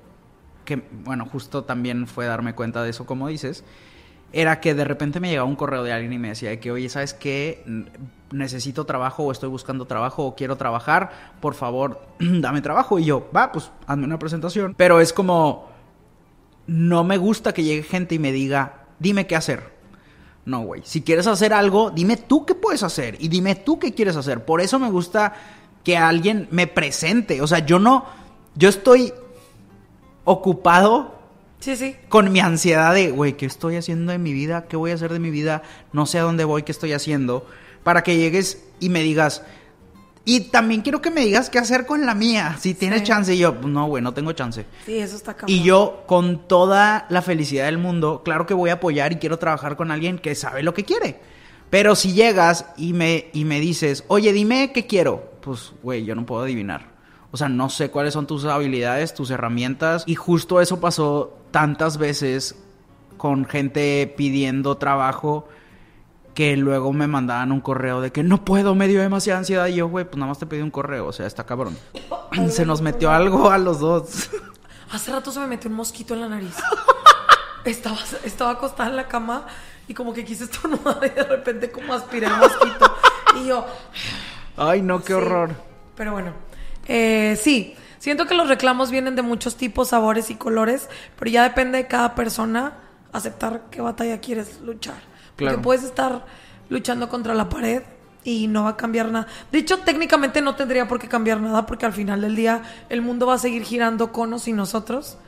que 0.64 0.82
bueno, 1.04 1.26
justo 1.26 1.64
también 1.64 2.06
fue 2.06 2.26
darme 2.26 2.54
cuenta 2.54 2.82
de 2.82 2.90
eso 2.90 3.06
como 3.06 3.28
dices, 3.28 3.64
era 4.34 4.60
que 4.60 4.74
de 4.74 4.84
repente 4.84 5.20
me 5.20 5.30
llegaba 5.30 5.48
un 5.48 5.54
correo 5.56 5.84
de 5.84 5.92
alguien 5.92 6.12
y 6.12 6.18
me 6.18 6.28
decía 6.28 6.50
de 6.50 6.58
que, 6.58 6.72
oye, 6.72 6.88
¿sabes 6.88 7.14
qué? 7.14 7.62
Necesito 8.32 8.84
trabajo 8.84 9.22
o 9.22 9.32
estoy 9.32 9.48
buscando 9.48 9.86
trabajo 9.86 10.24
o 10.24 10.34
quiero 10.34 10.56
trabajar, 10.56 11.10
por 11.40 11.54
favor, 11.54 12.02
dame 12.18 12.60
trabajo. 12.60 12.98
Y 12.98 13.04
yo, 13.04 13.28
va, 13.34 13.52
pues 13.52 13.70
hazme 13.86 14.04
una 14.04 14.18
presentación. 14.18 14.74
Pero 14.76 15.00
es 15.00 15.12
como, 15.12 15.68
no 16.66 17.04
me 17.04 17.16
gusta 17.18 17.52
que 17.52 17.62
llegue 17.64 17.82
gente 17.82 18.14
y 18.14 18.18
me 18.18 18.32
diga, 18.32 18.86
dime 18.98 19.26
qué 19.26 19.36
hacer. 19.36 19.74
No, 20.44 20.62
güey. 20.62 20.82
Si 20.84 21.02
quieres 21.02 21.26
hacer 21.26 21.52
algo, 21.52 21.90
dime 21.90 22.16
tú 22.16 22.44
qué 22.44 22.54
puedes 22.54 22.82
hacer 22.82 23.16
y 23.18 23.28
dime 23.28 23.54
tú 23.54 23.78
qué 23.78 23.94
quieres 23.94 24.16
hacer. 24.16 24.44
Por 24.44 24.60
eso 24.60 24.78
me 24.78 24.90
gusta 24.90 25.32
que 25.82 25.96
alguien 25.96 26.48
me 26.50 26.66
presente. 26.66 27.40
O 27.40 27.46
sea, 27.46 27.60
yo 27.60 27.78
no, 27.78 28.04
yo 28.54 28.68
estoy 28.68 29.12
ocupado 30.24 31.14
Sí, 31.60 31.76
sí. 31.76 31.96
con 32.08 32.30
mi 32.30 32.40
ansiedad 32.40 32.92
de, 32.94 33.10
güey, 33.10 33.36
¿qué 33.38 33.46
estoy 33.46 33.76
haciendo 33.76 34.12
en 34.12 34.22
mi 34.22 34.32
vida? 34.32 34.66
¿Qué 34.68 34.76
voy 34.76 34.90
a 34.90 34.94
hacer 34.94 35.12
de 35.12 35.18
mi 35.18 35.30
vida? 35.30 35.62
No 35.92 36.04
sé 36.04 36.18
a 36.18 36.22
dónde 36.22 36.44
voy, 36.44 36.62
qué 36.62 36.72
estoy 36.72 36.92
haciendo. 36.92 37.46
Para 37.82 38.02
que 38.02 38.16
llegues 38.16 38.64
y 38.80 38.90
me 38.90 39.02
digas, 39.02 39.42
y 40.24 40.40
también 40.50 40.80
quiero 40.82 41.00
que 41.02 41.10
me 41.10 41.22
digas 41.24 41.50
qué 41.50 41.58
hacer 41.58 41.84
con 41.86 42.06
la 42.06 42.14
mía. 42.14 42.56
Si 42.60 42.74
tienes 42.74 43.00
Sí. 43.00 43.06
chance, 43.06 43.34
y 43.34 43.38
yo, 43.38 43.54
"Pues 43.60 43.72
no, 43.72 43.86
güey, 43.86 44.02
no 44.02 44.14
tengo 44.14 44.32
chance. 44.32 44.64
Sí, 44.86 44.98
eso 44.98 45.16
está 45.16 45.34
cabrón. 45.34 45.54
Y 45.56 45.62
yo, 45.62 46.04
con 46.06 46.46
toda 46.48 47.06
la 47.10 47.20
felicidad 47.22 47.66
del 47.66 47.78
mundo, 47.78 48.22
claro 48.24 48.46
que 48.46 48.54
voy 48.54 48.70
a 48.70 48.74
apoyar 48.74 49.12
y 49.12 49.16
quiero 49.16 49.38
trabajar 49.38 49.76
con 49.76 49.90
alguien 49.90 50.18
que 50.18 50.34
sabe 50.34 50.62
lo 50.62 50.72
que 50.74 50.84
quiere. 50.84 51.20
Pero 51.70 51.94
si 51.96 52.12
llegas 52.12 52.66
y 52.76 52.92
me, 52.92 53.30
y 53.32 53.44
me 53.44 53.58
dices, 53.60 54.04
oye, 54.08 54.32
dime 54.32 54.70
qué 54.72 54.86
quiero, 54.86 55.32
pues, 55.40 55.72
güey, 55.82 56.04
yo 56.04 56.14
no 56.14 56.24
puedo 56.24 56.42
adivinar. 56.44 56.92
O 57.30 57.36
sea, 57.36 57.48
no 57.48 57.68
sé 57.68 57.90
cuáles 57.90 58.14
son 58.14 58.26
tus 58.28 58.44
habilidades, 58.44 59.12
tus 59.12 59.30
herramientas. 59.30 60.04
Y 60.06 60.14
justo 60.14 60.60
eso 60.60 60.80
pasó 60.80 61.36
tantas 61.50 61.98
veces 61.98 62.54
con 63.16 63.44
gente 63.44 64.12
pidiendo 64.16 64.76
trabajo 64.76 65.48
que 66.34 66.56
luego 66.56 66.92
me 66.92 67.06
mandaban 67.06 67.52
un 67.52 67.60
correo 67.60 68.00
de 68.00 68.10
que 68.12 68.22
no 68.22 68.44
puedo, 68.44 68.74
me 68.74 68.88
dio 68.88 69.00
demasiada 69.00 69.38
ansiedad. 69.38 69.66
Y 69.66 69.76
yo, 69.76 69.88
güey, 69.88 70.04
pues 70.04 70.16
nada 70.16 70.28
más 70.28 70.38
te 70.38 70.46
pedí 70.46 70.60
un 70.62 70.70
correo, 70.70 71.06
o 71.06 71.12
sea, 71.12 71.26
está 71.26 71.44
cabrón. 71.46 71.76
Se 72.50 72.66
nos 72.66 72.80
metió 72.82 73.10
algo 73.10 73.50
a 73.50 73.58
los 73.58 73.78
dos. 73.80 74.30
Hace 74.90 75.12
rato 75.12 75.30
se 75.30 75.40
me 75.40 75.46
metió 75.46 75.70
un 75.70 75.76
mosquito 75.76 76.14
en 76.14 76.20
la 76.22 76.28
nariz. 76.28 76.54
estaba, 77.64 77.96
estaba 78.24 78.50
acostada 78.52 78.90
en 78.90 78.96
la 78.96 79.06
cama 79.08 79.46
y 79.88 79.94
como 79.94 80.12
que 80.12 80.24
quise 80.24 80.44
estornudar 80.44 80.98
y 81.04 81.10
de 81.10 81.22
repente 81.24 81.70
como 81.70 81.92
aspiré 81.94 82.26
el 82.26 82.36
mosquito. 82.36 82.94
Y 83.40 83.46
yo, 83.46 83.66
Ay, 84.56 84.82
no, 84.82 85.00
qué 85.00 85.08
Sí. 85.08 85.12
horror. 85.14 85.50
Pero 85.96 86.12
bueno, 86.12 86.32
eh, 86.86 87.38
sí, 87.40 87.74
siento 87.98 88.26
que 88.26 88.34
los 88.34 88.48
reclamos 88.48 88.90
vienen 88.90 89.14
de 89.16 89.22
muchos 89.22 89.56
tipos, 89.56 89.88
sabores 89.88 90.30
y 90.30 90.34
colores, 90.36 90.88
pero 91.18 91.30
ya 91.30 91.42
depende 91.44 91.78
de 91.78 91.86
cada 91.86 92.14
persona 92.14 92.74
aceptar 93.12 93.62
qué 93.70 93.80
batalla 93.80 94.20
quieres 94.20 94.60
luchar. 94.60 94.96
Claro. 95.36 95.56
Porque 95.56 95.64
puedes 95.64 95.84
estar 95.84 96.24
luchando 96.68 97.08
contra 97.08 97.34
la 97.34 97.48
pared 97.48 97.82
y 98.24 98.46
no 98.46 98.64
va 98.64 98.70
a 98.70 98.76
cambiar 98.76 99.10
nada. 99.10 99.26
De 99.52 99.58
hecho, 99.58 99.78
técnicamente 99.80 100.40
no 100.40 100.54
tendría 100.54 100.88
por 100.88 100.98
qué 100.98 101.08
cambiar 101.08 101.40
nada 101.40 101.66
porque 101.66 101.86
al 101.86 101.92
final 101.92 102.20
del 102.22 102.36
día 102.36 102.62
el 102.88 103.02
mundo 103.02 103.26
va 103.26 103.34
a 103.34 103.38
seguir 103.38 103.62
girando 103.64 104.12
con 104.12 104.32
o 104.32 104.38
sin 104.38 104.56
nosotros. 104.56 105.18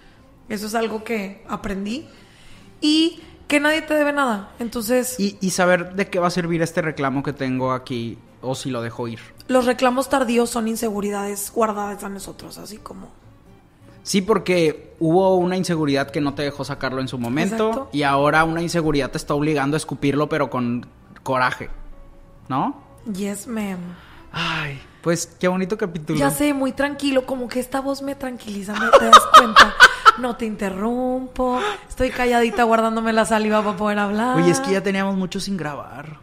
Eso 0.48 0.66
es 0.66 0.74
algo 0.74 1.04
que 1.04 1.44
aprendí. 1.48 2.06
Y 2.80 3.20
que 3.48 3.60
nadie 3.60 3.82
te 3.82 3.94
debe 3.94 4.12
nada. 4.12 4.50
Entonces, 4.58 5.18
Y, 5.18 5.36
y 5.40 5.50
saber 5.50 5.94
de 5.94 6.08
qué 6.08 6.18
va 6.18 6.28
a 6.28 6.30
servir 6.30 6.62
este 6.62 6.82
reclamo 6.82 7.22
que 7.22 7.32
tengo 7.32 7.72
aquí 7.72 8.18
o 8.42 8.54
si 8.54 8.70
lo 8.70 8.82
dejo 8.82 9.08
ir. 9.08 9.20
los 9.48 9.64
reclamos 9.66 10.08
tardíos 10.08 10.50
son 10.50 10.68
inseguridades 10.68 11.50
guardadas 11.52 12.02
a 12.04 12.08
nosotros, 12.08 12.58
así 12.58 12.76
como 12.78 13.08
Sí, 14.06 14.22
porque 14.22 14.94
hubo 15.00 15.34
una 15.34 15.56
inseguridad 15.56 16.10
que 16.12 16.20
no 16.20 16.34
te 16.34 16.42
dejó 16.42 16.64
sacarlo 16.64 17.00
en 17.00 17.08
su 17.08 17.18
momento 17.18 17.70
Exacto. 17.70 17.90
y 17.92 18.04
ahora 18.04 18.44
una 18.44 18.62
inseguridad 18.62 19.10
te 19.10 19.18
está 19.18 19.34
obligando 19.34 19.74
a 19.74 19.78
escupirlo 19.78 20.28
pero 20.28 20.48
con 20.48 20.86
coraje, 21.24 21.70
¿no? 22.48 22.80
Yes, 23.12 23.48
ma'am. 23.48 23.80
Ay, 24.30 24.80
pues 25.02 25.26
qué 25.40 25.48
bonito 25.48 25.76
capítulo. 25.76 26.20
Ya 26.20 26.30
sé, 26.30 26.54
muy 26.54 26.70
tranquilo, 26.70 27.26
como 27.26 27.48
que 27.48 27.58
esta 27.58 27.80
voz 27.80 28.00
me 28.00 28.14
tranquiliza, 28.14 28.74
¿me 28.74 28.96
te 28.96 29.06
das 29.06 29.26
cuenta? 29.36 29.74
No 30.18 30.36
te 30.36 30.46
interrumpo, 30.46 31.60
estoy 31.88 32.10
calladita 32.10 32.62
guardándome 32.62 33.12
la 33.12 33.24
saliva 33.24 33.60
para 33.64 33.76
poder 33.76 33.98
hablar. 33.98 34.36
Oye, 34.36 34.52
es 34.52 34.60
que 34.60 34.70
ya 34.70 34.84
teníamos 34.84 35.16
mucho 35.16 35.40
sin 35.40 35.56
grabar. 35.56 36.20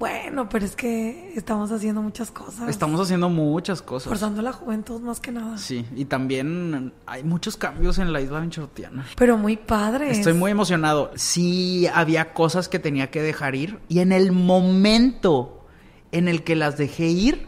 Bueno, 0.00 0.48
pero 0.48 0.64
es 0.64 0.76
que 0.76 1.34
estamos 1.36 1.70
haciendo 1.70 2.00
muchas 2.00 2.30
cosas. 2.30 2.70
Estamos 2.70 2.98
haciendo 3.02 3.28
muchas 3.28 3.82
cosas. 3.82 4.08
Forzando 4.08 4.40
la 4.40 4.54
juventud 4.54 4.98
más 5.02 5.20
que 5.20 5.30
nada. 5.30 5.58
Sí, 5.58 5.84
y 5.94 6.06
también 6.06 6.94
hay 7.04 7.22
muchos 7.22 7.58
cambios 7.58 7.98
en 7.98 8.10
la 8.10 8.22
isla 8.22 8.40
Benchortiana. 8.40 9.04
Pero 9.16 9.36
muy 9.36 9.58
padre. 9.58 10.10
Estoy 10.10 10.32
muy 10.32 10.52
emocionado. 10.52 11.10
Sí, 11.16 11.86
había 11.92 12.32
cosas 12.32 12.70
que 12.70 12.78
tenía 12.78 13.10
que 13.10 13.20
dejar 13.20 13.54
ir. 13.54 13.78
Y 13.88 13.98
en 13.98 14.12
el 14.12 14.32
momento 14.32 15.66
en 16.12 16.28
el 16.28 16.44
que 16.44 16.56
las 16.56 16.78
dejé 16.78 17.08
ir, 17.08 17.46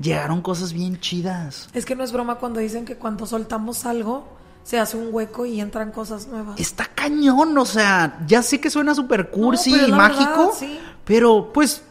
llegaron 0.00 0.42
cosas 0.42 0.72
bien 0.72 0.98
chidas. 0.98 1.68
Es 1.72 1.84
que 1.84 1.94
no 1.94 2.02
es 2.02 2.10
broma 2.10 2.38
cuando 2.38 2.58
dicen 2.58 2.84
que 2.84 2.96
cuando 2.96 3.26
soltamos 3.26 3.86
algo, 3.86 4.26
se 4.62 4.78
hace 4.78 4.96
un 4.96 5.08
hueco 5.12 5.46
y 5.46 5.60
entran 5.60 5.90
cosas 5.90 6.26
nuevas. 6.26 6.58
Está 6.60 6.86
cañón, 6.86 7.56
o 7.56 7.64
sea, 7.64 8.18
ya 8.26 8.42
sé 8.42 8.60
que 8.60 8.70
suena 8.70 8.94
super 8.94 9.30
cursi 9.30 9.72
No, 9.72 9.88
y 9.88 9.92
mágico, 9.92 10.38
verdad, 10.38 10.58
sí. 10.58 10.78
Pero 11.10 11.50
pues, 11.52 11.82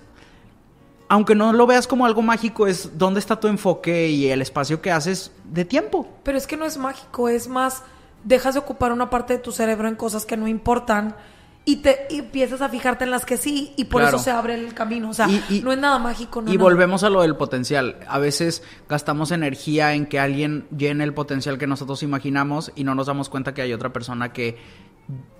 aunque 1.09 1.35
no 1.35 1.51
lo 1.53 1.65
veas 1.67 1.87
como 1.87 2.05
algo 2.05 2.21
mágico, 2.21 2.67
es 2.67 2.97
dónde 2.97 3.19
está 3.19 3.39
tu 3.39 3.47
enfoque 3.47 4.07
y 4.09 4.27
el 4.29 4.41
espacio 4.41 4.81
que 4.81 4.91
haces 4.91 5.31
de 5.43 5.65
tiempo. 5.65 6.07
Pero 6.23 6.37
es 6.37 6.47
que 6.47 6.55
no 6.55 6.65
es 6.65 6.77
mágico, 6.77 7.27
es 7.29 7.47
más, 7.47 7.83
dejas 8.23 8.53
de 8.53 8.59
ocupar 8.61 8.91
una 8.91 9.09
parte 9.09 9.33
de 9.33 9.39
tu 9.39 9.51
cerebro 9.51 9.87
en 9.87 9.95
cosas 9.95 10.25
que 10.25 10.37
no 10.37 10.47
importan 10.47 11.15
y 11.65 11.77
te 11.77 12.07
y 12.09 12.19
empiezas 12.19 12.61
a 12.61 12.69
fijarte 12.69 13.03
en 13.03 13.11
las 13.11 13.25
que 13.25 13.37
sí 13.37 13.73
y 13.75 13.85
por 13.85 14.01
Claro. 14.01 14.17
eso 14.17 14.23
se 14.23 14.31
abre 14.31 14.53
el 14.53 14.73
camino. 14.73 15.09
O 15.09 15.13
sea, 15.13 15.27
Y- 15.27 15.43
y- 15.49 15.61
no 15.61 15.71
es 15.73 15.77
nada 15.79 15.99
mágico. 15.99 16.41
No, 16.41 16.49
y 16.51 16.55
nada. 16.55 16.63
volvemos 16.63 17.03
a 17.03 17.09
lo 17.09 17.21
del 17.23 17.35
potencial. 17.35 17.97
A 18.07 18.19
veces 18.19 18.63
gastamos 18.87 19.31
energía 19.31 19.93
en 19.95 20.05
que 20.05 20.19
alguien 20.19 20.65
llene 20.75 21.03
el 21.03 21.13
potencial 21.13 21.57
que 21.57 21.67
nosotros 21.67 22.03
imaginamos 22.03 22.71
y 22.75 22.83
no 22.85 22.95
nos 22.95 23.07
damos 23.07 23.29
cuenta 23.29 23.53
que 23.53 23.61
hay 23.61 23.73
otra 23.73 23.91
persona 23.91 24.31
que 24.31 24.57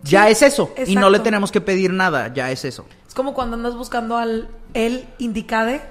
ya 0.04 0.30
es 0.30 0.42
eso 0.42 0.72
y 0.86 0.96
no 0.96 1.02
le 1.10 1.18
exacto. 1.18 1.24
tenemos 1.24 1.52
que 1.52 1.62
pedir 1.62 1.92
nada, 1.94 2.34
ya 2.34 2.52
es 2.52 2.66
eso. 2.66 2.86
Es 3.08 3.14
como 3.14 3.34
cuando 3.34 3.56
andas 3.56 3.76
buscando 3.76 4.18
al 4.18 4.50
él 4.74 5.08
indicade 5.18 5.82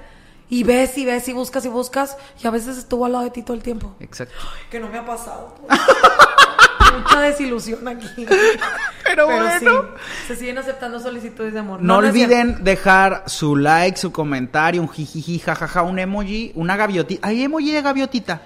y 0.49 0.63
ves 0.63 0.97
y 0.97 1.05
ves 1.05 1.27
y 1.27 1.33
buscas 1.33 1.63
y 1.65 1.69
buscas 1.69 2.17
y 2.43 2.47
a 2.47 2.51
veces 2.51 2.77
estuvo 2.77 3.05
al 3.05 3.11
lado 3.11 3.23
de 3.25 3.31
ti 3.31 3.43
todo 3.43 3.55
el 3.55 3.61
tiempo. 3.63 3.95
Exacto. 3.99 4.33
Que 4.71 4.79
no 4.79 4.89
me 4.89 4.97
ha 4.97 5.05
pasado. 5.05 5.55
Mucha 6.97 7.21
desilusión 7.21 7.87
aquí. 7.87 8.07
Pero, 9.03 9.27
sí, 9.59 9.65
se 10.27 10.35
siguen 10.35 10.57
aceptando 10.57 10.99
solicitudes 10.99 11.53
de 11.53 11.59
amor. 11.59 11.81
No, 11.81 12.01
cierto. 12.01 12.09
olviden 12.09 12.63
dejar 12.63 13.23
su 13.27 13.55
like, 13.55 13.97
su 13.97 14.11
comentario, 14.11 14.81
un 14.81 14.89
jijiji, 14.89 15.39
jajaja, 15.39 15.83
un 15.83 15.99
emoji, 15.99 16.51
una 16.55 16.75
gaviotita. 16.75 17.27
¿Hay 17.27 17.43
emoji 17.43 17.71
de 17.71 17.81
gaviotita? 17.83 18.41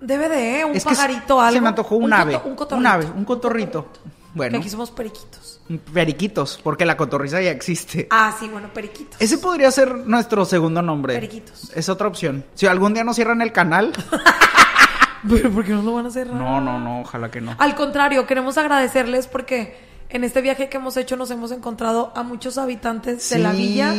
Debe 0.00 0.28
de, 0.28 0.60
¿eh? 0.60 0.64
un 0.64 0.76
Es 0.76 0.84
pajarito, 0.84 1.40
algo. 1.40 1.54
Se 1.54 1.60
me 1.60 1.68
antojó 1.68 1.96
un, 1.96 2.04
Un 2.04 2.12
ave. 2.12 2.34
coto- 2.34 2.48
un 2.48 2.54
cotorrito. 2.56 2.76
un 2.80 2.86
ave, 2.86 3.06
un 3.16 3.24
cotorrito. 3.24 3.88
Que 3.92 4.00
Bueno, 4.38 4.58
aquí 4.58 4.70
somos 4.70 4.90
periquitos. 4.90 5.60
periquitos, 5.92 6.58
porque 6.62 6.86
la 6.86 6.96
cotorriza 6.96 7.42
ya 7.42 7.50
existe. 7.50 8.08
Ah, 8.10 8.34
sí, 8.38 8.48
bueno, 8.48 8.72
periquitos. 8.72 9.20
Ese 9.20 9.36
podría 9.38 9.70
ser 9.70 9.94
nuestro 9.94 10.44
segundo 10.46 10.80
nombre. 10.80 11.14
Periquitos. 11.14 11.70
Es 11.74 11.88
otra 11.90 12.08
opción. 12.08 12.44
Si 12.54 12.66
algún 12.66 12.94
día 12.94 13.04
nos 13.04 13.16
cierran 13.16 13.42
el 13.42 13.52
canal. 13.52 13.92
Pero 15.28 15.50
¿por 15.50 15.64
qué 15.64 15.72
no 15.72 15.82
lo 15.82 15.94
van 15.94 16.06
a 16.06 16.08
hacer? 16.08 16.28
no, 16.28 16.60
no, 16.60 16.78
no, 16.78 17.00
ojalá 17.00 17.30
que 17.30 17.40
no. 17.40 17.54
Al 17.58 17.74
contrario, 17.74 18.26
queremos 18.26 18.56
agradecerles 18.56 19.26
porque 19.26 19.76
en 20.08 20.24
este 20.24 20.40
viaje 20.40 20.68
que 20.68 20.76
hemos 20.78 20.96
hecho 20.96 21.16
nos 21.16 21.30
hemos 21.30 21.50
encontrado 21.52 22.12
a 22.14 22.22
muchos 22.22 22.56
habitantes 22.56 23.28
de 23.30 23.38
la 23.38 23.52
villa 23.52 23.94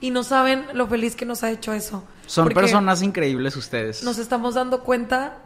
y 0.00 0.10
no 0.10 0.22
saben 0.22 0.64
lo 0.72 0.86
feliz 0.86 1.16
que 1.16 1.24
nos 1.24 1.42
ha 1.42 1.50
hecho 1.50 1.72
eso. 1.72 2.04
Son 2.26 2.44
Porque 2.44 2.54
personas 2.60 3.02
increíbles 3.02 3.56
ustedes. 3.56 4.02
Nos 4.02 4.18
estamos 4.18 4.54
dando 4.54 4.82
cuenta 4.82 5.38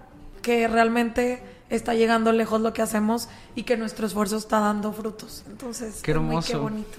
que 0.43 0.69
realmente 0.69 1.43
está 1.71 1.95
llegando 1.95 2.33
lejos 2.33 2.61
lo 2.61 2.73
que 2.73 2.83
hacemos 2.83 3.29
y 3.55 3.63
que 3.65 3.77
nuestro 3.77 4.07
esfuerzo 4.07 4.37
está 4.37 4.61
dando 4.61 4.93
frutos. 4.93 5.43
Entonces, 5.49 6.01
Qué 6.03 6.13
es 6.13 6.17
muy- 6.19 6.27
hermoso. 6.29 6.53
qué 6.53 6.57
bonito. 6.59 6.99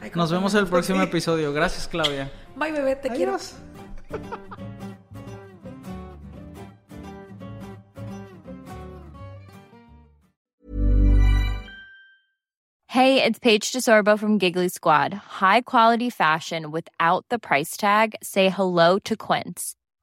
Ay, 0.00 0.12
Nos 0.14 0.30
vemos 0.30 0.54
en 0.54 0.60
el 0.60 0.66
próximo 0.66 0.98
Sí. 1.00 1.04
episodio. 1.08 1.52
Gracias, 1.52 1.88
Claudia. 1.88 2.30
Bye, 2.56 2.72
bebé, 2.72 2.96
te 2.96 3.10
quiero. 3.10 3.36
Hey, 12.86 13.22
it's 13.22 13.38
Paige 13.38 13.70
DeSorbo 13.72 14.18
from 14.18 14.38
Giggly 14.38 14.68
Squad. 14.68 15.12
High 15.12 15.60
quality 15.60 16.08
fashion 16.08 16.70
without 16.70 17.26
the 17.28 17.38
price 17.38 17.76
tag. 17.76 18.14
Say 18.22 18.48
hello 18.48 18.98
to 19.00 19.14
Quince. 19.16 19.74